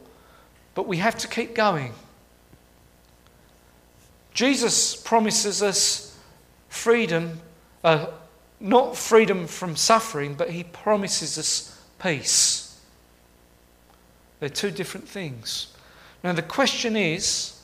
But 0.75 0.87
we 0.87 0.99
have 0.99 1.16
to 1.18 1.29
keep 1.29 1.55
going. 1.55 1.92
Jesus 4.35 4.97
promises 4.97 5.62
us 5.62 6.18
freedom, 6.68 7.40
uh, 7.85 8.07
not 8.62 8.96
freedom 8.96 9.46
from 9.46 9.75
suffering, 9.75 10.35
but 10.35 10.51
he 10.51 10.62
promises 10.62 11.37
us 11.37 11.83
peace. 11.98 12.81
They're 14.40 14.48
two 14.48 14.70
different 14.70 15.09
things. 15.09 15.75
Now, 16.22 16.33
the 16.33 16.42
question 16.42 16.96
is 16.96 17.61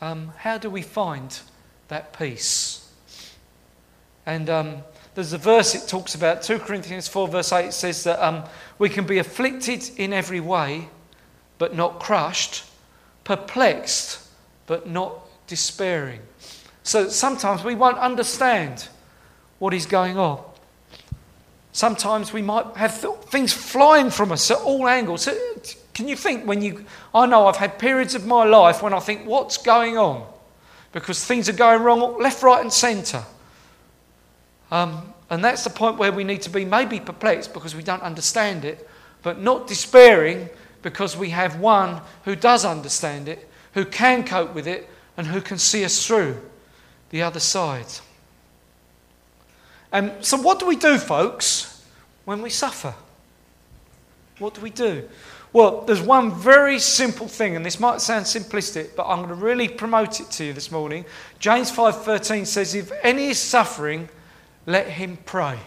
um, 0.00 0.32
how 0.38 0.58
do 0.58 0.68
we 0.68 0.82
find 0.82 1.40
that 1.88 2.16
peace? 2.18 2.90
And 4.26 4.50
um, 4.50 4.76
there's 5.14 5.32
a 5.32 5.38
verse 5.38 5.74
it 5.74 5.88
talks 5.88 6.14
about, 6.14 6.42
2 6.42 6.58
Corinthians 6.58 7.06
4, 7.06 7.28
verse 7.28 7.52
8, 7.52 7.72
says 7.72 8.04
that 8.04 8.24
um, 8.24 8.44
we 8.78 8.88
can 8.88 9.06
be 9.06 9.18
afflicted 9.18 9.88
in 9.96 10.12
every 10.12 10.40
way, 10.40 10.88
but 11.58 11.76
not 11.76 12.00
crushed, 12.00 12.64
perplexed, 13.22 14.26
but 14.66 14.88
not 14.88 15.20
despairing. 15.46 16.20
So 16.82 17.08
sometimes 17.08 17.62
we 17.62 17.74
won't 17.74 17.98
understand 17.98 18.88
what 19.64 19.72
is 19.72 19.86
going 19.86 20.18
on. 20.18 20.44
Sometimes 21.72 22.34
we 22.34 22.42
might 22.42 22.66
have 22.76 23.00
th- 23.00 23.14
things 23.30 23.50
flying 23.50 24.10
from 24.10 24.30
us 24.30 24.50
at 24.50 24.58
all 24.58 24.86
angles. 24.86 25.26
Can 25.94 26.06
you 26.06 26.16
think 26.16 26.46
when 26.46 26.60
you. 26.60 26.84
I 27.14 27.24
know 27.24 27.46
I've 27.46 27.56
had 27.56 27.78
periods 27.78 28.14
of 28.14 28.26
my 28.26 28.44
life 28.44 28.82
when 28.82 28.92
I 28.92 29.00
think, 29.00 29.24
what's 29.24 29.56
going 29.56 29.96
on? 29.96 30.30
Because 30.92 31.24
things 31.24 31.48
are 31.48 31.54
going 31.54 31.82
wrong 31.82 32.20
left, 32.20 32.42
right, 32.42 32.60
and 32.60 32.70
centre. 32.70 33.24
Um, 34.70 35.14
and 35.30 35.42
that's 35.42 35.64
the 35.64 35.70
point 35.70 35.96
where 35.96 36.12
we 36.12 36.24
need 36.24 36.42
to 36.42 36.50
be 36.50 36.66
maybe 36.66 37.00
perplexed 37.00 37.54
because 37.54 37.74
we 37.74 37.82
don't 37.82 38.02
understand 38.02 38.66
it, 38.66 38.86
but 39.22 39.40
not 39.40 39.66
despairing 39.66 40.50
because 40.82 41.16
we 41.16 41.30
have 41.30 41.58
one 41.58 42.02
who 42.26 42.36
does 42.36 42.66
understand 42.66 43.30
it, 43.30 43.48
who 43.72 43.86
can 43.86 44.26
cope 44.26 44.54
with 44.54 44.66
it, 44.66 44.90
and 45.16 45.26
who 45.26 45.40
can 45.40 45.56
see 45.56 45.86
us 45.86 46.06
through 46.06 46.38
the 47.08 47.22
other 47.22 47.40
side. 47.40 47.86
And 49.94 50.12
so, 50.24 50.36
what 50.36 50.58
do 50.58 50.66
we 50.66 50.74
do, 50.74 50.98
folks, 50.98 51.80
when 52.24 52.42
we 52.42 52.50
suffer? 52.50 52.96
What 54.40 54.54
do 54.54 54.60
we 54.60 54.70
do? 54.70 55.08
Well, 55.52 55.82
there's 55.82 56.02
one 56.02 56.32
very 56.32 56.80
simple 56.80 57.28
thing, 57.28 57.54
and 57.54 57.64
this 57.64 57.78
might 57.78 58.00
sound 58.00 58.24
simplistic, 58.26 58.96
but 58.96 59.06
I'm 59.06 59.18
going 59.18 59.28
to 59.28 59.36
really 59.36 59.68
promote 59.68 60.18
it 60.18 60.32
to 60.32 60.46
you 60.46 60.52
this 60.52 60.72
morning. 60.72 61.04
James 61.38 61.70
5:13 61.70 62.44
says, 62.44 62.74
"If 62.74 62.90
any 63.04 63.28
is 63.28 63.38
suffering, 63.38 64.08
let 64.66 64.88
him 64.88 65.16
pray." 65.24 65.60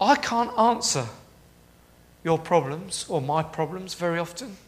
I 0.00 0.14
can't 0.14 0.56
answer 0.56 1.08
your 2.22 2.38
problems 2.38 3.04
or 3.08 3.20
my 3.20 3.42
problems 3.42 3.94
very 3.94 4.20
often. 4.20 4.58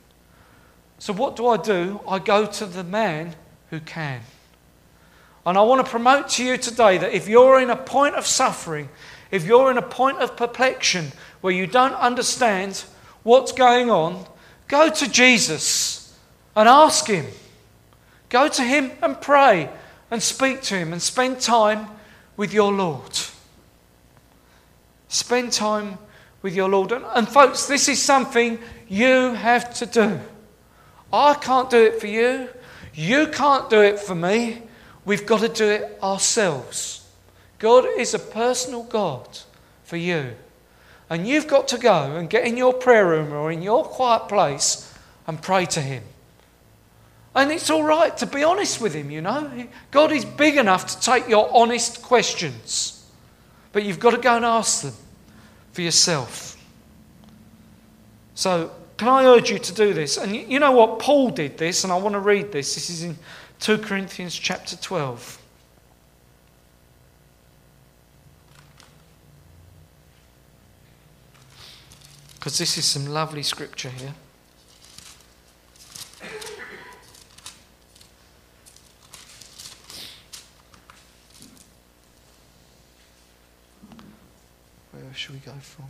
So 0.99 1.13
what 1.13 1.37
do 1.37 1.47
I 1.47 1.57
do? 1.57 2.01
I 2.09 2.19
go 2.19 2.47
to 2.47 2.67
the 2.67 2.83
man 2.83 3.37
who 3.71 3.79
can. 3.79 4.23
And 5.47 5.57
I 5.57 5.63
want 5.63 5.85
to 5.85 5.91
promote 5.91 6.29
to 6.31 6.45
you 6.45 6.57
today 6.57 6.99
that 6.99 7.13
if 7.13 7.29
you're 7.29 7.61
in 7.61 7.71
a 7.71 7.77
point 7.77 8.15
of 8.15 8.27
suffering, 8.27 8.89
if 9.31 9.45
you're 9.47 9.71
in 9.71 9.79
a 9.79 9.83
point 9.83 10.19
of 10.19 10.37
perplexion 10.37 11.13
where 11.41 11.53
you 11.53 11.67
don't 11.67 11.95
understand 11.95 12.85
what's 13.23 13.53
going 13.53 13.91
on, 13.91 14.27
go 14.69 14.91
to 14.91 15.11
Jesus 15.11 16.17
and 16.55 16.69
ask 16.69 17.07
Him. 17.07 17.27
Go 18.29 18.49
to 18.49 18.63
Him 18.63 18.93
and 19.03 19.21
pray 19.21 19.71
and 20.11 20.23
speak 20.23 20.63
to 20.63 20.75
Him 20.75 20.93
and 20.93 21.01
spend 21.01 21.41
time 21.41 21.87
with 22.37 22.53
your 22.53 22.73
Lord. 22.73 23.19
Spend 25.09 25.53
time 25.53 25.99
with 26.43 26.55
your 26.55 26.69
Lord. 26.69 26.93
And, 26.93 27.05
and, 27.15 27.29
folks, 27.29 27.67
this 27.67 27.89
is 27.89 28.01
something 28.01 28.59
you 28.89 29.35
have 29.35 29.73
to 29.75 29.87
do. 29.87 30.21
I 31.13 31.35
can't 31.35 31.71
do 31.71 31.83
it 31.83 32.01
for 32.01 32.07
you. 32.07 32.49
You 32.95 33.27
can't 33.29 33.69
do 33.71 33.81
it 33.81 33.99
for 33.99 34.15
me. 34.15 34.63
We've 35.05 35.27
got 35.27 35.41
to 35.41 35.49
do 35.49 35.69
it 35.69 35.99
ourselves. 36.03 37.09
God 37.59 37.87
is 37.99 38.15
a 38.15 38.19
personal 38.19 38.85
God 38.85 39.27
for 39.85 39.97
you. 39.97 40.33
And 41.09 41.27
you've 41.27 41.49
got 41.49 41.69
to 41.69 41.79
go 41.79 42.17
and 42.17 42.31
get 42.31 42.47
in 42.47 42.57
your 42.57 42.73
prayer 42.73 43.07
room 43.07 43.33
or 43.33 43.51
in 43.51 43.63
your 43.63 43.85
quiet 43.85 44.29
place 44.29 44.93
and 45.27 45.43
pray 45.43 45.67
to 45.67 45.81
Him. 45.81 46.05
And 47.35 47.51
it's 47.51 47.71
all 47.71 47.83
right 47.83 48.17
to 48.19 48.27
be 48.27 48.45
honest 48.45 48.81
with 48.81 48.95
Him, 48.95 49.11
you 49.11 49.21
know. 49.21 49.69
God 49.91 50.13
is 50.13 50.25
big 50.25 50.57
enough 50.57 50.87
to 50.87 51.01
take 51.01 51.29
your 51.29 51.51
honest 51.53 52.03
questions. 52.03 52.97
But 53.73 53.85
you've 53.85 54.01
got 54.01 54.11
to 54.11 54.19
go 54.19 54.37
and 54.37 54.45
ask 54.45 54.83
them 54.83 54.95
for 55.73 55.83
yourself. 55.83 56.57
So, 58.35 58.71
can 58.97 59.09
I 59.09 59.25
urge 59.25 59.51
you 59.51 59.59
to 59.59 59.75
do 59.75 59.95
this? 59.95 60.17
And 60.17 60.35
you 60.35 60.59
know 60.59 60.73
what? 60.73 60.99
Paul 60.99 61.31
did 61.31 61.57
this, 61.57 61.85
and 61.85 61.93
I 61.93 61.97
want 61.97 62.15
to 62.15 62.19
read 62.21 62.53
this. 62.53 62.75
This 62.75 62.91
is 62.91 63.03
in 63.03 63.17
2 63.61 63.77
Corinthians 63.77 64.35
chapter 64.35 64.75
12. 64.75 65.39
Because 72.35 72.57
this 72.57 72.79
is 72.79 72.87
some 72.87 73.07
lovely 73.07 73.43
scripture 73.43 73.91
here. 73.91 74.15
Where 84.93 85.03
should 85.13 85.35
we 85.35 85.41
go 85.41 85.53
from? 85.61 85.85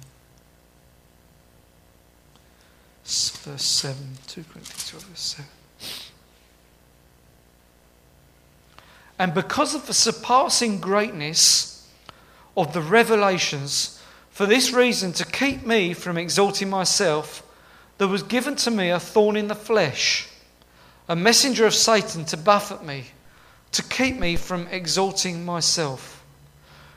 Verse 3.05 3.65
7, 3.65 4.19
2 4.27 4.43
Corinthians 4.43 4.91
12, 4.91 5.05
verse 5.05 5.21
7. 5.21 5.60
And 9.21 9.35
because 9.35 9.75
of 9.75 9.87
the 9.87 9.93
surpassing 9.93 10.81
greatness 10.81 11.87
of 12.57 12.73
the 12.73 12.81
revelations, 12.81 14.01
for 14.31 14.47
this 14.47 14.73
reason, 14.73 15.13
to 15.13 15.27
keep 15.27 15.67
me 15.67 15.93
from 15.93 16.17
exalting 16.17 16.71
myself, 16.71 17.43
there 17.99 18.09
was 18.09 18.23
given 18.23 18.57
to 18.57 18.71
me 18.71 18.89
a 18.89 18.99
thorn 18.99 19.37
in 19.37 19.49
the 19.49 19.55
flesh, 19.55 20.27
a 21.07 21.15
messenger 21.15 21.67
of 21.67 21.75
Satan 21.75 22.25
to 22.25 22.39
buffet 22.39 22.83
me, 22.83 23.09
to 23.73 23.83
keep 23.83 24.19
me 24.19 24.37
from 24.37 24.67
exalting 24.69 25.45
myself. 25.45 26.25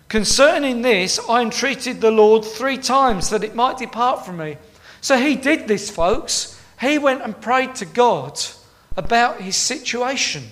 Concerning 0.07 0.81
this, 0.81 1.19
I 1.27 1.41
entreated 1.41 1.99
the 1.99 2.09
Lord 2.09 2.45
three 2.45 2.77
times 2.77 3.31
that 3.31 3.43
it 3.43 3.53
might 3.53 3.77
depart 3.77 4.25
from 4.25 4.37
me. 4.37 4.55
So 5.01 5.17
he 5.17 5.35
did 5.35 5.67
this, 5.67 5.89
folks. 5.89 6.57
He 6.79 6.97
went 6.99 7.21
and 7.21 7.41
prayed 7.41 7.75
to 7.75 7.85
God 7.85 8.39
about 8.95 9.41
his 9.41 9.57
situation. 9.57 10.43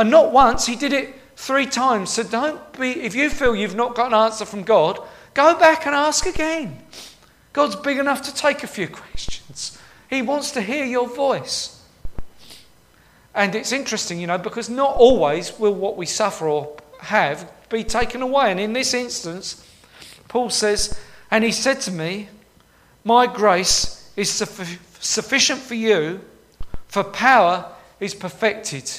And 0.00 0.10
not 0.10 0.32
once, 0.32 0.64
he 0.64 0.76
did 0.76 0.94
it 0.94 1.14
three 1.36 1.66
times. 1.66 2.08
So 2.08 2.22
don't 2.22 2.58
be, 2.80 2.92
if 3.02 3.14
you 3.14 3.28
feel 3.28 3.54
you've 3.54 3.74
not 3.74 3.94
got 3.94 4.06
an 4.06 4.14
answer 4.14 4.46
from 4.46 4.62
God, 4.62 4.98
go 5.34 5.54
back 5.58 5.84
and 5.84 5.94
ask 5.94 6.24
again. 6.24 6.82
God's 7.52 7.76
big 7.76 7.98
enough 7.98 8.22
to 8.22 8.34
take 8.34 8.62
a 8.62 8.66
few 8.66 8.88
questions. 8.88 9.76
He 10.08 10.22
wants 10.22 10.52
to 10.52 10.62
hear 10.62 10.86
your 10.86 11.06
voice. 11.06 11.84
And 13.34 13.54
it's 13.54 13.72
interesting, 13.72 14.18
you 14.18 14.26
know, 14.26 14.38
because 14.38 14.70
not 14.70 14.96
always 14.96 15.58
will 15.58 15.74
what 15.74 15.98
we 15.98 16.06
suffer 16.06 16.48
or 16.48 16.78
have 17.00 17.52
be 17.68 17.84
taken 17.84 18.22
away. 18.22 18.50
And 18.50 18.58
in 18.58 18.72
this 18.72 18.94
instance, 18.94 19.62
Paul 20.28 20.48
says, 20.48 20.98
And 21.30 21.44
he 21.44 21.52
said 21.52 21.78
to 21.82 21.90
me, 21.90 22.30
My 23.04 23.26
grace 23.26 24.10
is 24.16 24.30
sufficient 24.30 25.60
for 25.60 25.74
you, 25.74 26.22
for 26.88 27.04
power 27.04 27.70
is 28.00 28.14
perfected 28.14 28.90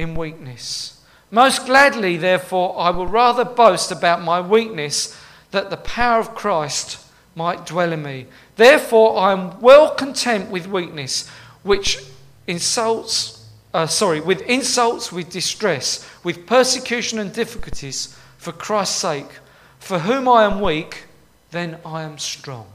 in 0.00 0.14
weakness. 0.14 1.00
Most 1.30 1.66
gladly, 1.66 2.16
therefore, 2.16 2.74
I 2.78 2.90
will 2.90 3.06
rather 3.06 3.44
boast 3.44 3.92
about 3.92 4.22
my 4.22 4.40
weakness, 4.40 5.16
that 5.50 5.70
the 5.70 5.76
power 5.76 6.18
of 6.18 6.34
Christ 6.34 7.04
might 7.34 7.66
dwell 7.66 7.92
in 7.92 8.02
me. 8.02 8.26
Therefore, 8.56 9.18
I 9.18 9.32
am 9.32 9.60
well 9.60 9.94
content 9.94 10.50
with 10.50 10.66
weakness, 10.66 11.28
which 11.62 11.98
insults 12.46 13.40
uh, 13.72 13.86
sorry, 13.86 14.20
with 14.20 14.42
insults, 14.42 15.12
with 15.12 15.30
distress, 15.30 16.08
with 16.24 16.46
persecution 16.46 17.18
and 17.18 17.32
difficulties 17.32 18.16
for 18.36 18.52
Christ's 18.52 18.96
sake. 18.96 19.30
For 19.78 20.00
whom 20.00 20.28
I 20.28 20.44
am 20.44 20.60
weak, 20.60 21.04
then 21.50 21.78
I 21.84 22.02
am 22.02 22.18
strong. 22.18 22.66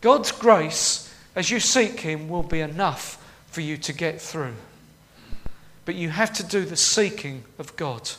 God's 0.00 0.32
grace, 0.32 1.12
as 1.34 1.50
you 1.50 1.58
seek 1.58 2.00
Him, 2.00 2.28
will 2.28 2.42
be 2.42 2.60
enough 2.60 3.18
for 3.46 3.60
you 3.60 3.76
to 3.78 3.92
get 3.92 4.20
through. 4.20 4.54
But 5.84 5.94
you 5.94 6.10
have 6.10 6.32
to 6.34 6.44
do 6.44 6.64
the 6.64 6.76
seeking 6.76 7.44
of 7.58 7.74
God. 7.76 8.10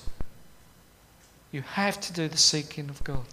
You 1.51 1.61
have 1.61 2.01
to 2.01 2.13
do 2.13 2.27
the 2.27 2.37
seeking 2.37 2.89
of 2.89 3.03
God. 3.03 3.25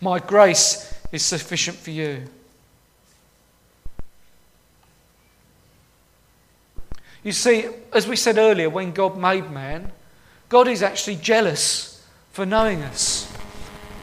My 0.00 0.18
grace 0.18 0.92
is 1.12 1.24
sufficient 1.24 1.76
for 1.76 1.90
you. 1.90 2.24
You 7.22 7.32
see, 7.32 7.66
as 7.92 8.06
we 8.06 8.16
said 8.16 8.38
earlier, 8.38 8.70
when 8.70 8.92
God 8.92 9.18
made 9.18 9.50
man, 9.50 9.92
God 10.48 10.68
is 10.68 10.82
actually 10.82 11.16
jealous 11.16 12.04
for 12.32 12.46
knowing 12.46 12.82
us. 12.82 13.30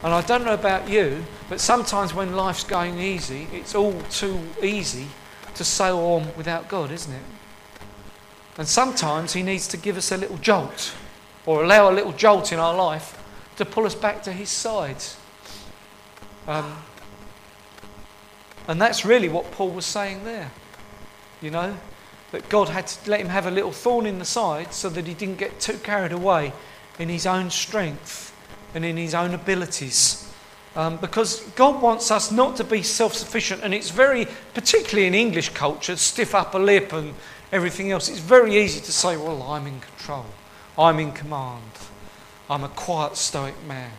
And 0.02 0.14
I 0.14 0.22
don't 0.22 0.44
know 0.44 0.54
about 0.54 0.88
you, 0.88 1.24
but 1.48 1.60
sometimes 1.60 2.14
when 2.14 2.36
life's 2.36 2.62
going 2.62 2.98
easy, 2.98 3.48
it's 3.52 3.74
all 3.74 4.00
too 4.10 4.38
easy 4.62 5.08
to 5.56 5.64
sail 5.64 5.98
on 5.98 6.28
without 6.36 6.68
God, 6.68 6.92
isn't 6.92 7.12
it? 7.12 7.22
And 8.58 8.68
sometimes 8.68 9.32
He 9.32 9.42
needs 9.42 9.66
to 9.68 9.76
give 9.76 9.96
us 9.96 10.12
a 10.12 10.16
little 10.16 10.36
jolt 10.38 10.94
or 11.46 11.64
allow 11.64 11.90
a 11.90 11.94
little 11.94 12.12
jolt 12.12 12.52
in 12.52 12.58
our 12.58 12.74
life 12.74 13.22
to 13.56 13.64
pull 13.64 13.86
us 13.86 13.94
back 13.94 14.22
to 14.24 14.32
His 14.32 14.50
side. 14.50 15.02
Um, 16.46 16.76
and 18.66 18.80
that's 18.80 19.04
really 19.04 19.28
what 19.28 19.50
Paul 19.52 19.70
was 19.70 19.86
saying 19.86 20.24
there. 20.24 20.50
You 21.40 21.50
know, 21.50 21.76
that 22.32 22.48
God 22.48 22.68
had 22.68 22.86
to 22.86 23.10
let 23.10 23.20
him 23.20 23.28
have 23.28 23.46
a 23.46 23.50
little 23.50 23.72
thorn 23.72 24.06
in 24.06 24.18
the 24.18 24.24
side 24.24 24.74
so 24.74 24.88
that 24.90 25.06
he 25.06 25.14
didn't 25.14 25.38
get 25.38 25.60
too 25.60 25.78
carried 25.78 26.12
away 26.12 26.52
in 26.98 27.08
his 27.08 27.26
own 27.26 27.50
strength 27.50 28.34
and 28.74 28.84
in 28.84 28.96
his 28.96 29.14
own 29.14 29.34
abilities. 29.34 30.24
Um, 30.76 30.98
because 30.98 31.40
God 31.56 31.80
wants 31.80 32.10
us 32.10 32.30
not 32.30 32.56
to 32.56 32.64
be 32.64 32.82
self 32.82 33.14
sufficient, 33.14 33.62
and 33.62 33.72
it's 33.72 33.90
very, 33.90 34.26
particularly 34.54 35.06
in 35.06 35.14
English 35.14 35.50
culture, 35.50 35.96
stiff 35.96 36.34
upper 36.34 36.58
lip 36.58 36.92
and 36.92 37.14
everything 37.52 37.90
else, 37.90 38.08
it's 38.08 38.18
very 38.18 38.56
easy 38.56 38.80
to 38.80 38.92
say, 38.92 39.16
Well, 39.16 39.42
I'm 39.42 39.66
in 39.66 39.80
control, 39.80 40.26
I'm 40.78 40.98
in 40.98 41.12
command, 41.12 41.72
I'm 42.48 42.64
a 42.64 42.68
quiet, 42.68 43.16
stoic 43.16 43.54
man. 43.66 43.92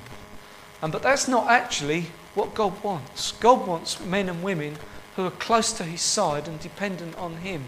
Um, 0.82 0.92
but 0.92 1.04
that's 1.04 1.28
not 1.28 1.50
actually 1.50 2.08
what 2.36 2.54
God 2.54 2.82
wants. 2.84 3.34
God 3.34 3.68
wants 3.68 4.00
men 4.00 4.30
and 4.30 4.42
women 4.42 4.78
who 5.16 5.26
are 5.26 5.32
close 5.32 5.74
to 5.74 5.84
His 5.84 6.02
side 6.02 6.48
and 6.48 6.60
dependent 6.60 7.18
on 7.18 7.38
Him. 7.38 7.66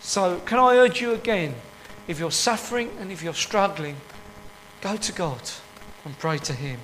So, 0.00 0.40
can 0.40 0.58
I 0.58 0.76
urge 0.76 1.00
you 1.00 1.12
again? 1.12 1.54
If 2.06 2.18
you're 2.18 2.30
suffering 2.30 2.90
and 3.00 3.10
if 3.10 3.22
you're 3.22 3.32
struggling, 3.32 3.96
go 4.80 4.96
to 4.96 5.12
God 5.12 5.40
and 6.04 6.18
pray 6.18 6.38
to 6.38 6.52
Him. 6.52 6.80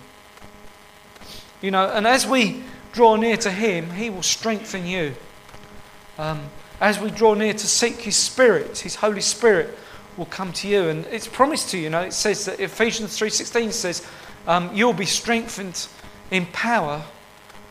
You 1.60 1.70
know, 1.70 1.90
and 1.90 2.06
as 2.06 2.26
we 2.26 2.62
draw 2.92 3.16
near 3.16 3.36
to 3.38 3.50
Him, 3.50 3.90
He 3.90 4.08
will 4.08 4.22
strengthen 4.22 4.86
you. 4.86 5.14
Um, 6.20 6.42
as 6.82 7.00
we 7.00 7.10
draw 7.10 7.32
near 7.32 7.54
to 7.54 7.66
seek 7.66 8.02
His 8.02 8.16
Spirit, 8.16 8.80
His 8.80 8.96
Holy 8.96 9.22
Spirit 9.22 9.76
will 10.18 10.26
come 10.26 10.52
to 10.52 10.68
you, 10.68 10.88
and 10.88 11.06
it's 11.06 11.26
promised 11.26 11.70
to 11.70 11.78
you. 11.78 11.84
You 11.84 11.90
know, 11.90 12.02
it 12.02 12.12
says 12.12 12.44
that 12.44 12.60
Ephesians 12.60 13.16
three 13.16 13.30
sixteen 13.30 13.72
says, 13.72 14.06
um, 14.46 14.70
"You'll 14.74 14.92
be 14.92 15.06
strengthened 15.06 15.88
in 16.30 16.44
power 16.46 17.04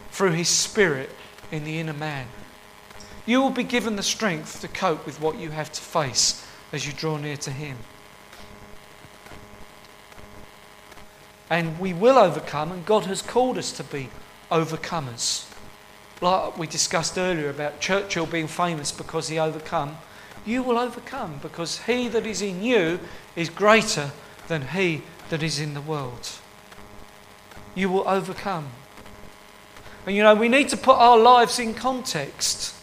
through 0.10 0.32
His 0.32 0.50
Spirit 0.50 1.12
in 1.52 1.64
the 1.64 1.80
inner 1.80 1.94
man." 1.94 2.26
You 3.28 3.40
will 3.42 3.52
be 3.52 3.64
given 3.64 3.96
the 3.96 4.04
strength 4.04 4.62
to 4.62 4.68
cope 4.68 5.06
with 5.06 5.22
what 5.22 5.38
you 5.38 5.52
have 5.52 5.72
to 5.72 5.82
face 5.82 6.44
as 6.74 6.88
you 6.88 6.94
draw 6.94 7.18
near 7.18 7.38
to 7.38 7.52
Him. 7.52 7.78
And 11.52 11.80
we 11.80 11.94
will 11.94 12.18
overcome, 12.18 12.72
and 12.72 12.84
God 12.84 13.06
has 13.06 13.22
called 13.22 13.60
us 13.60 13.72
to 13.74 13.84
be 13.84 14.10
overcomers. 14.52 15.46
Like 16.22 16.58
we 16.58 16.68
discussed 16.68 17.18
earlier 17.18 17.50
about 17.50 17.80
Churchill 17.80 18.26
being 18.26 18.48
famous 18.48 18.92
because 18.92 19.30
he 19.30 19.40
overcome, 19.40 19.98
you 20.46 20.64
will 20.64 20.78
overcome 20.78 21.40
because 21.42 21.84
he 21.84 22.08
that 22.10 22.26
is 22.26 22.42
in 22.42 22.64
you 22.64 23.00
is 23.36 23.50
greater 23.50 24.12
than 24.48 24.70
he 24.70 25.04
that 25.30 25.44
is 25.44 25.60
in 25.60 25.74
the 25.74 25.82
world. 25.82 26.30
You 27.76 27.90
will 27.90 28.08
overcome. 28.08 28.68
And 30.06 30.16
you 30.16 30.24
know, 30.24 30.36
we 30.36 30.50
need 30.50 30.70
to 30.70 30.78
put 30.78 30.98
our 30.98 31.18
lives 31.18 31.60
in 31.60 31.74
context. 31.74 32.76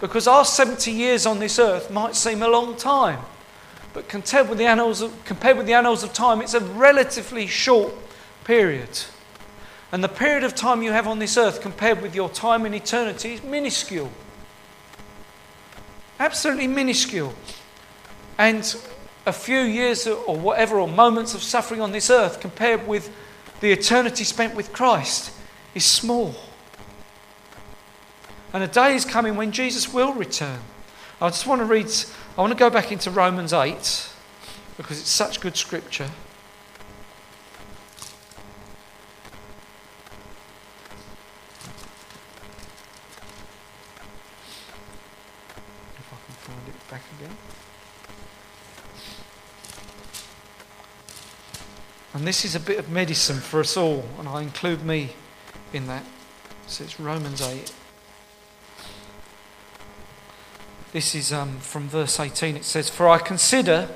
Because 0.00 0.26
our 0.26 0.44
70 0.44 0.90
years 0.90 1.24
on 1.24 1.38
this 1.38 1.58
earth 1.58 1.90
might 1.90 2.14
seem 2.14 2.42
a 2.42 2.48
long 2.48 2.76
time, 2.76 3.20
but 3.92 4.08
compared 4.08 4.48
with 4.48 4.58
the 4.58 4.66
annals 4.66 5.00
of, 5.00 5.24
compared 5.24 5.56
with 5.56 5.66
the 5.66 5.72
annals 5.72 6.02
of 6.02 6.12
time, 6.12 6.42
it's 6.42 6.54
a 6.54 6.60
relatively 6.60 7.46
short 7.46 7.94
period. 8.44 9.04
And 9.92 10.02
the 10.02 10.08
period 10.08 10.44
of 10.44 10.54
time 10.54 10.82
you 10.82 10.92
have 10.92 11.06
on 11.06 11.18
this 11.18 11.36
earth 11.36 11.60
compared 11.60 12.02
with 12.02 12.14
your 12.14 12.28
time 12.28 12.66
in 12.66 12.74
eternity 12.74 13.34
is 13.34 13.42
minuscule. 13.42 14.10
Absolutely 16.18 16.66
minuscule. 16.66 17.32
And 18.38 18.76
a 19.26 19.32
few 19.32 19.60
years 19.60 20.06
or 20.06 20.36
whatever, 20.36 20.78
or 20.78 20.88
moments 20.88 21.34
of 21.34 21.42
suffering 21.42 21.80
on 21.80 21.92
this 21.92 22.10
earth 22.10 22.40
compared 22.40 22.86
with 22.86 23.10
the 23.60 23.72
eternity 23.72 24.24
spent 24.24 24.54
with 24.54 24.72
Christ 24.72 25.32
is 25.74 25.84
small. 25.84 26.34
And 28.52 28.62
a 28.62 28.68
day 28.68 28.94
is 28.94 29.04
coming 29.04 29.36
when 29.36 29.52
Jesus 29.52 29.92
will 29.92 30.12
return. 30.12 30.60
I 31.20 31.28
just 31.28 31.46
want 31.46 31.60
to 31.60 31.64
read, 31.64 31.86
I 32.36 32.40
want 32.40 32.52
to 32.52 32.58
go 32.58 32.70
back 32.70 32.92
into 32.92 33.10
Romans 33.10 33.52
8 33.52 33.74
because 34.76 35.00
it's 35.00 35.08
such 35.08 35.40
good 35.40 35.56
scripture. 35.56 36.10
If 45.98 46.12
I 46.12 46.16
can 46.26 46.34
find 46.34 46.68
it 46.68 46.90
back 46.90 47.02
again. 47.18 47.36
And 52.14 52.26
this 52.26 52.44
is 52.44 52.54
a 52.54 52.60
bit 52.60 52.78
of 52.78 52.88
medicine 52.88 53.40
for 53.40 53.58
us 53.58 53.76
all, 53.76 54.04
and 54.20 54.28
I 54.28 54.42
include 54.42 54.84
me 54.84 55.10
in 55.72 55.88
that. 55.88 56.04
So 56.68 56.84
it's 56.84 57.00
Romans 57.00 57.42
8. 57.42 57.74
This 60.92 61.16
is 61.16 61.32
um, 61.32 61.58
from 61.58 61.88
verse 61.88 62.20
18. 62.20 62.54
It 62.56 62.64
says, 62.64 62.88
For 62.88 63.08
I 63.08 63.18
consider 63.18 63.88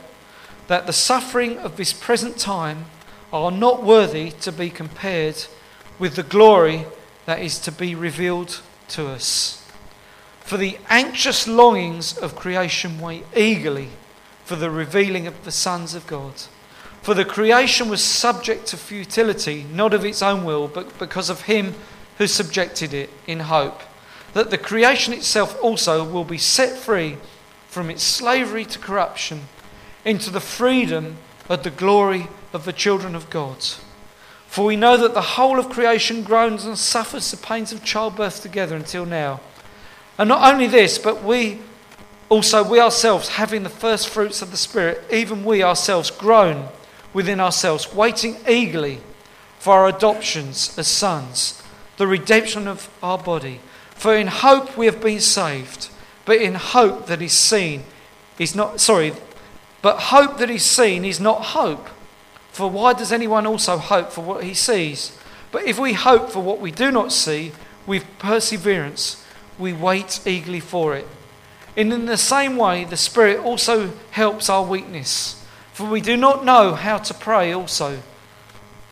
that 0.67 0.87
the 0.87 0.93
suffering 0.93 1.59
of 1.59 1.77
this 1.77 1.93
present 1.93 2.39
time 2.39 2.87
are 3.33 3.53
not 3.53 3.85
worthy 3.85 4.33
to 4.33 4.51
be 4.51 4.69
compared 4.69 5.45
with 6.01 6.17
the 6.17 6.25
glory 6.25 6.87
that 7.27 7.41
is 7.41 7.61
to 7.61 7.71
be 7.71 7.95
revealed 7.95 8.63
to 8.89 9.07
us. 9.07 9.65
For 10.41 10.57
the 10.57 10.79
anxious 10.89 11.47
longings 11.47 12.19
of 12.19 12.35
creation 12.35 13.01
wait 13.01 13.25
eagerly 13.37 13.91
for 14.45 14.57
the 14.57 14.71
revealing 14.71 15.29
of 15.29 15.45
the 15.45 15.53
sons 15.53 15.95
of 15.95 16.07
God. 16.09 16.35
For 17.09 17.15
the 17.15 17.25
creation 17.25 17.89
was 17.89 18.05
subject 18.05 18.67
to 18.67 18.77
futility, 18.77 19.65
not 19.73 19.95
of 19.95 20.05
its 20.05 20.21
own 20.21 20.45
will, 20.45 20.69
but 20.69 20.99
because 20.99 21.31
of 21.31 21.41
him 21.41 21.73
who 22.19 22.27
subjected 22.27 22.93
it 22.93 23.09
in 23.27 23.41
hope, 23.41 23.81
that 24.35 24.51
the 24.51 24.59
creation 24.59 25.15
itself 25.15 25.59
also 25.63 26.05
will 26.05 26.25
be 26.25 26.37
set 26.37 26.77
free 26.77 27.17
from 27.67 27.89
its 27.89 28.03
slavery 28.03 28.67
to 28.67 28.79
corruption 28.79 29.45
into 30.05 30.29
the 30.29 30.39
freedom 30.39 31.17
of 31.49 31.63
the 31.63 31.71
glory 31.71 32.29
of 32.53 32.67
the 32.67 32.75
children 32.75 33.15
of 33.15 33.31
God. 33.31 33.65
For 34.47 34.67
we 34.67 34.77
know 34.77 34.99
that 34.99 35.15
the 35.15 35.23
whole 35.39 35.59
of 35.59 35.71
creation 35.71 36.23
groans 36.23 36.67
and 36.67 36.77
suffers 36.77 37.31
the 37.31 37.39
pains 37.39 37.73
of 37.73 37.83
childbirth 37.83 38.43
together 38.43 38.77
until 38.77 39.07
now. 39.07 39.41
And 40.19 40.29
not 40.29 40.53
only 40.53 40.67
this, 40.67 40.99
but 40.99 41.25
we 41.25 41.61
also, 42.29 42.63
we 42.63 42.79
ourselves, 42.79 43.31
having 43.31 43.63
the 43.63 43.71
first 43.71 44.11
fruits 44.11 44.43
of 44.43 44.51
the 44.51 44.59
Spirit, 44.59 45.03
even 45.11 45.47
we 45.47 45.63
ourselves 45.63 46.11
groan 46.11 46.69
within 47.13 47.41
ourselves, 47.41 47.95
waiting 47.95 48.37
eagerly 48.49 49.01
for 49.59 49.75
our 49.75 49.89
adoptions 49.89 50.77
as 50.79 50.87
sons, 50.87 51.63
the 51.97 52.07
redemption 52.07 52.69
of 52.69 52.89
our 53.03 53.19
body. 53.19 53.61
For 53.95 54.15
in 54.15 54.29
hope 54.29 54.77
we 54.77 54.87
have 54.87 55.01
been 55.01 55.21
saved, 55.21 55.89
but 56.25 56.37
in 56.37 56.55
hope 56.55 57.07
that 57.07 57.21
is 57.21 57.33
seen 57.33 57.85
is 58.39 58.55
not, 58.55 58.81
sorry, 58.81 59.13
but 59.83 59.99
hope 59.99 60.39
that 60.39 60.51
is 60.51 60.65
seen 60.65 61.05
is 61.05 61.19
not 61.19 61.47
hope. 61.47 61.89
For 62.53 62.71
why 62.71 62.93
does 62.93 63.13
anyone 63.13 63.47
also 63.47 63.79
hope 63.79 64.11
for 64.13 64.23
what 64.23 64.45
he 64.45 64.55
sees? 64.55 65.17
But 65.51 65.65
if 65.65 65.79
we 65.79 65.95
hope 65.95 66.31
for 66.31 66.43
what 66.43 66.61
we 66.61 66.71
do 66.71 66.91
not 66.91 67.13
see, 67.13 67.53
with 67.87 68.05
perseverance 68.19 69.25
we 69.59 69.73
wait 69.73 70.21
eagerly 70.27 70.61
for 70.61 70.95
it. 70.95 71.07
And 71.77 71.93
in 71.93 72.07
the 72.07 72.17
same 72.17 72.57
way, 72.57 72.85
the 72.85 72.97
Spirit 72.97 73.39
also 73.41 73.93
helps 74.11 74.49
our 74.49 74.63
weakness. 74.63 75.38
For 75.79 75.89
we 75.89 76.01
do 76.01 76.17
not 76.17 76.45
know 76.45 76.75
how 76.75 76.99
to 76.99 77.15
pray 77.15 77.53
also 77.53 78.03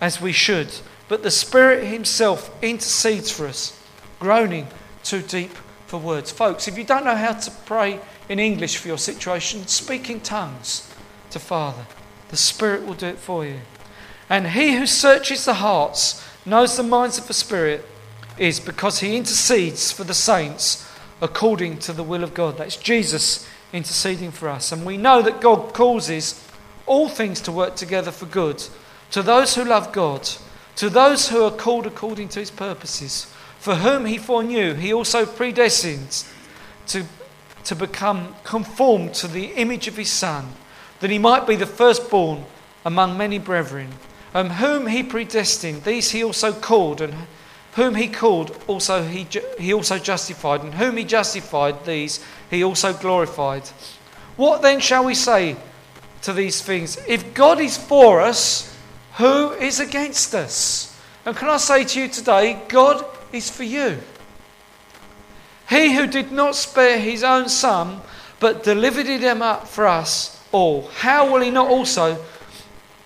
as 0.00 0.20
we 0.20 0.30
should, 0.30 0.72
but 1.08 1.24
the 1.24 1.32
Spirit 1.32 1.84
Himself 1.84 2.48
intercedes 2.62 3.28
for 3.28 3.48
us, 3.48 3.76
groaning 4.20 4.68
too 5.02 5.20
deep 5.20 5.50
for 5.88 5.98
words. 5.98 6.30
Folks, 6.30 6.68
if 6.68 6.78
you 6.78 6.84
don't 6.84 7.04
know 7.04 7.16
how 7.16 7.32
to 7.32 7.50
pray 7.64 7.98
in 8.28 8.38
English 8.38 8.76
for 8.76 8.86
your 8.86 8.98
situation, 8.98 9.66
speak 9.66 10.08
in 10.08 10.20
tongues 10.20 10.88
to 11.30 11.40
Father. 11.40 11.86
The 12.28 12.36
Spirit 12.36 12.86
will 12.86 12.94
do 12.94 13.06
it 13.06 13.18
for 13.18 13.44
you. 13.44 13.62
And 14.30 14.46
He 14.46 14.76
who 14.76 14.86
searches 14.86 15.44
the 15.44 15.54
hearts 15.54 16.24
knows 16.46 16.76
the 16.76 16.84
minds 16.84 17.18
of 17.18 17.26
the 17.26 17.34
Spirit 17.34 17.84
is 18.38 18.60
because 18.60 19.00
He 19.00 19.16
intercedes 19.16 19.90
for 19.90 20.04
the 20.04 20.14
saints 20.14 20.88
according 21.20 21.80
to 21.80 21.92
the 21.92 22.04
will 22.04 22.22
of 22.22 22.32
God. 22.32 22.58
That's 22.58 22.76
Jesus 22.76 23.44
interceding 23.72 24.30
for 24.30 24.48
us. 24.48 24.70
And 24.70 24.86
we 24.86 24.96
know 24.96 25.20
that 25.22 25.40
God 25.40 25.74
causes 25.74 26.45
all 26.86 27.08
things 27.08 27.40
to 27.42 27.52
work 27.52 27.76
together 27.76 28.10
for 28.10 28.26
good 28.26 28.62
to 29.10 29.22
those 29.22 29.54
who 29.54 29.64
love 29.64 29.92
God, 29.92 30.28
to 30.76 30.90
those 30.90 31.28
who 31.28 31.44
are 31.44 31.50
called 31.50 31.86
according 31.86 32.28
to 32.30 32.40
his 32.40 32.50
purposes, 32.50 33.32
for 33.58 33.76
whom 33.76 34.04
he 34.04 34.18
foreknew, 34.18 34.74
he 34.74 34.92
also 34.92 35.26
predestined 35.26 36.24
to, 36.88 37.04
to 37.64 37.74
become 37.74 38.34
conformed 38.44 39.14
to 39.14 39.28
the 39.28 39.46
image 39.54 39.88
of 39.88 39.96
his 39.96 40.10
Son, 40.10 40.52
that 41.00 41.10
he 41.10 41.18
might 41.18 41.46
be 41.46 41.56
the 41.56 41.66
firstborn 41.66 42.44
among 42.84 43.16
many 43.16 43.38
brethren. 43.38 43.90
And 44.34 44.52
whom 44.52 44.86
he 44.86 45.02
predestined, 45.02 45.84
these 45.84 46.10
he 46.10 46.22
also 46.22 46.52
called, 46.52 47.00
and 47.00 47.14
whom 47.74 47.94
he 47.94 48.08
called, 48.08 48.56
also 48.66 49.02
he, 49.02 49.26
he 49.58 49.72
also 49.72 49.98
justified, 49.98 50.62
and 50.62 50.74
whom 50.74 50.96
he 50.96 51.04
justified, 51.04 51.84
these 51.86 52.22
he 52.50 52.62
also 52.62 52.92
glorified. 52.92 53.62
What 54.36 54.62
then 54.62 54.80
shall 54.80 55.04
we 55.04 55.14
say? 55.14 55.56
To 56.26 56.32
these 56.32 56.60
things. 56.60 56.98
If 57.06 57.34
God 57.34 57.60
is 57.60 57.76
for 57.76 58.20
us, 58.20 58.76
who 59.14 59.52
is 59.52 59.78
against 59.78 60.34
us? 60.34 61.00
And 61.24 61.36
can 61.36 61.48
I 61.48 61.56
say 61.56 61.84
to 61.84 62.00
you 62.00 62.08
today, 62.08 62.60
God 62.68 63.04
is 63.32 63.48
for 63.48 63.62
you. 63.62 63.98
He 65.68 65.94
who 65.94 66.08
did 66.08 66.32
not 66.32 66.56
spare 66.56 66.98
his 66.98 67.22
own 67.22 67.48
son, 67.48 68.00
but 68.40 68.64
delivered 68.64 69.06
him 69.06 69.40
up 69.40 69.68
for 69.68 69.86
us 69.86 70.44
all, 70.50 70.88
how 70.98 71.32
will 71.32 71.42
he 71.42 71.50
not 71.50 71.68
also 71.68 72.24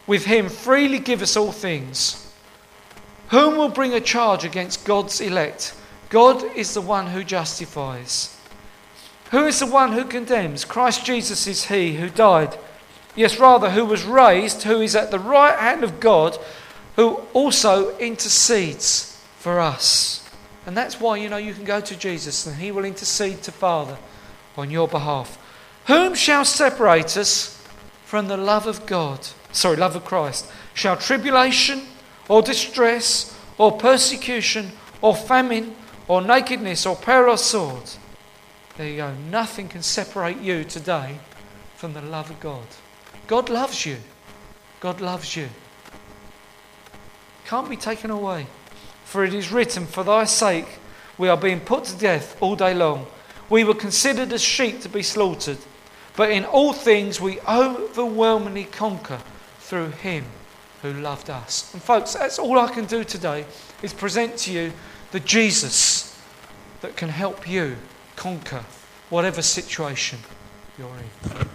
with 0.06 0.24
him 0.24 0.48
freely 0.48 0.98
give 0.98 1.20
us 1.20 1.36
all 1.36 1.52
things? 1.52 2.32
Whom 3.28 3.58
will 3.58 3.68
bring 3.68 3.92
a 3.92 4.00
charge 4.00 4.44
against 4.44 4.86
God's 4.86 5.20
elect? 5.20 5.74
God 6.08 6.42
is 6.56 6.72
the 6.72 6.80
one 6.80 7.08
who 7.08 7.22
justifies. 7.22 8.34
Who 9.30 9.46
is 9.46 9.60
the 9.60 9.66
one 9.66 9.92
who 9.92 10.04
condemns? 10.04 10.64
Christ 10.64 11.04
Jesus 11.04 11.46
is 11.46 11.66
he 11.66 11.96
who 11.96 12.08
died 12.08 12.56
Yes, 13.16 13.38
rather, 13.38 13.70
who 13.70 13.84
was 13.84 14.04
raised, 14.04 14.62
who 14.62 14.80
is 14.80 14.94
at 14.94 15.10
the 15.10 15.18
right 15.18 15.58
hand 15.58 15.82
of 15.82 16.00
God, 16.00 16.38
who 16.96 17.20
also 17.32 17.96
intercedes 17.98 19.20
for 19.38 19.58
us. 19.58 20.28
And 20.66 20.76
that's 20.76 21.00
why, 21.00 21.16
you 21.16 21.28
know, 21.28 21.36
you 21.36 21.54
can 21.54 21.64
go 21.64 21.80
to 21.80 21.96
Jesus 21.96 22.46
and 22.46 22.56
he 22.56 22.70
will 22.70 22.84
intercede 22.84 23.42
to 23.42 23.52
Father 23.52 23.96
on 24.56 24.70
your 24.70 24.86
behalf. 24.86 25.38
Whom 25.86 26.14
shall 26.14 26.44
separate 26.44 27.16
us 27.16 27.60
from 28.04 28.28
the 28.28 28.36
love 28.36 28.66
of 28.66 28.86
God? 28.86 29.26
Sorry, 29.52 29.76
love 29.76 29.96
of 29.96 30.04
Christ. 30.04 30.50
Shall 30.74 30.96
tribulation 30.96 31.82
or 32.28 32.42
distress 32.42 33.36
or 33.58 33.72
persecution 33.72 34.72
or 35.02 35.16
famine 35.16 35.74
or 36.06 36.20
nakedness 36.22 36.86
or 36.86 36.96
peril 36.96 37.34
or 37.34 37.38
sword? 37.38 37.90
There 38.76 38.86
you 38.86 38.96
go. 38.98 39.14
Nothing 39.30 39.68
can 39.68 39.82
separate 39.82 40.38
you 40.38 40.64
today 40.64 41.18
from 41.74 41.94
the 41.94 42.02
love 42.02 42.30
of 42.30 42.38
God. 42.40 42.66
God 43.30 43.48
loves 43.48 43.86
you. 43.86 43.98
God 44.80 45.00
loves 45.00 45.36
you. 45.36 45.48
Can't 47.46 47.70
be 47.70 47.76
taken 47.76 48.10
away. 48.10 48.48
For 49.04 49.24
it 49.24 49.32
is 49.32 49.52
written, 49.52 49.86
For 49.86 50.02
thy 50.02 50.24
sake 50.24 50.66
we 51.16 51.28
are 51.28 51.36
being 51.36 51.60
put 51.60 51.84
to 51.84 51.96
death 51.96 52.36
all 52.42 52.56
day 52.56 52.74
long. 52.74 53.06
We 53.48 53.62
were 53.62 53.74
considered 53.74 54.32
as 54.32 54.42
sheep 54.42 54.80
to 54.80 54.88
be 54.88 55.04
slaughtered. 55.04 55.58
But 56.16 56.32
in 56.32 56.44
all 56.44 56.72
things 56.72 57.20
we 57.20 57.38
overwhelmingly 57.42 58.64
conquer 58.64 59.20
through 59.60 59.90
him 59.90 60.24
who 60.82 60.92
loved 60.92 61.30
us. 61.30 61.72
And 61.72 61.80
folks, 61.80 62.14
that's 62.14 62.40
all 62.40 62.58
I 62.58 62.66
can 62.72 62.86
do 62.86 63.04
today 63.04 63.46
is 63.80 63.94
present 63.94 64.38
to 64.38 64.52
you 64.52 64.72
the 65.12 65.20
Jesus 65.20 66.20
that 66.80 66.96
can 66.96 67.10
help 67.10 67.48
you 67.48 67.76
conquer 68.16 68.64
whatever 69.08 69.40
situation 69.40 70.18
you're 70.76 70.88
in. 70.88 71.46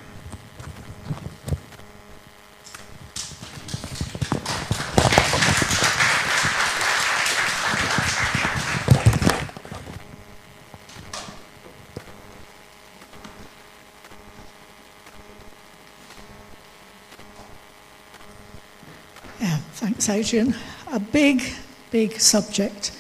A 20.91 20.99
big, 20.99 21.41
big 21.89 22.19
subject. 22.19 22.91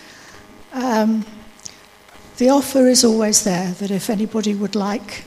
Um, 0.73 1.23
the 2.37 2.49
offer 2.49 2.87
is 2.87 3.03
always 3.03 3.43
there 3.43 3.73
that 3.73 3.91
if 3.91 4.09
anybody 4.09 4.55
would 4.55 4.75
like 4.75 5.25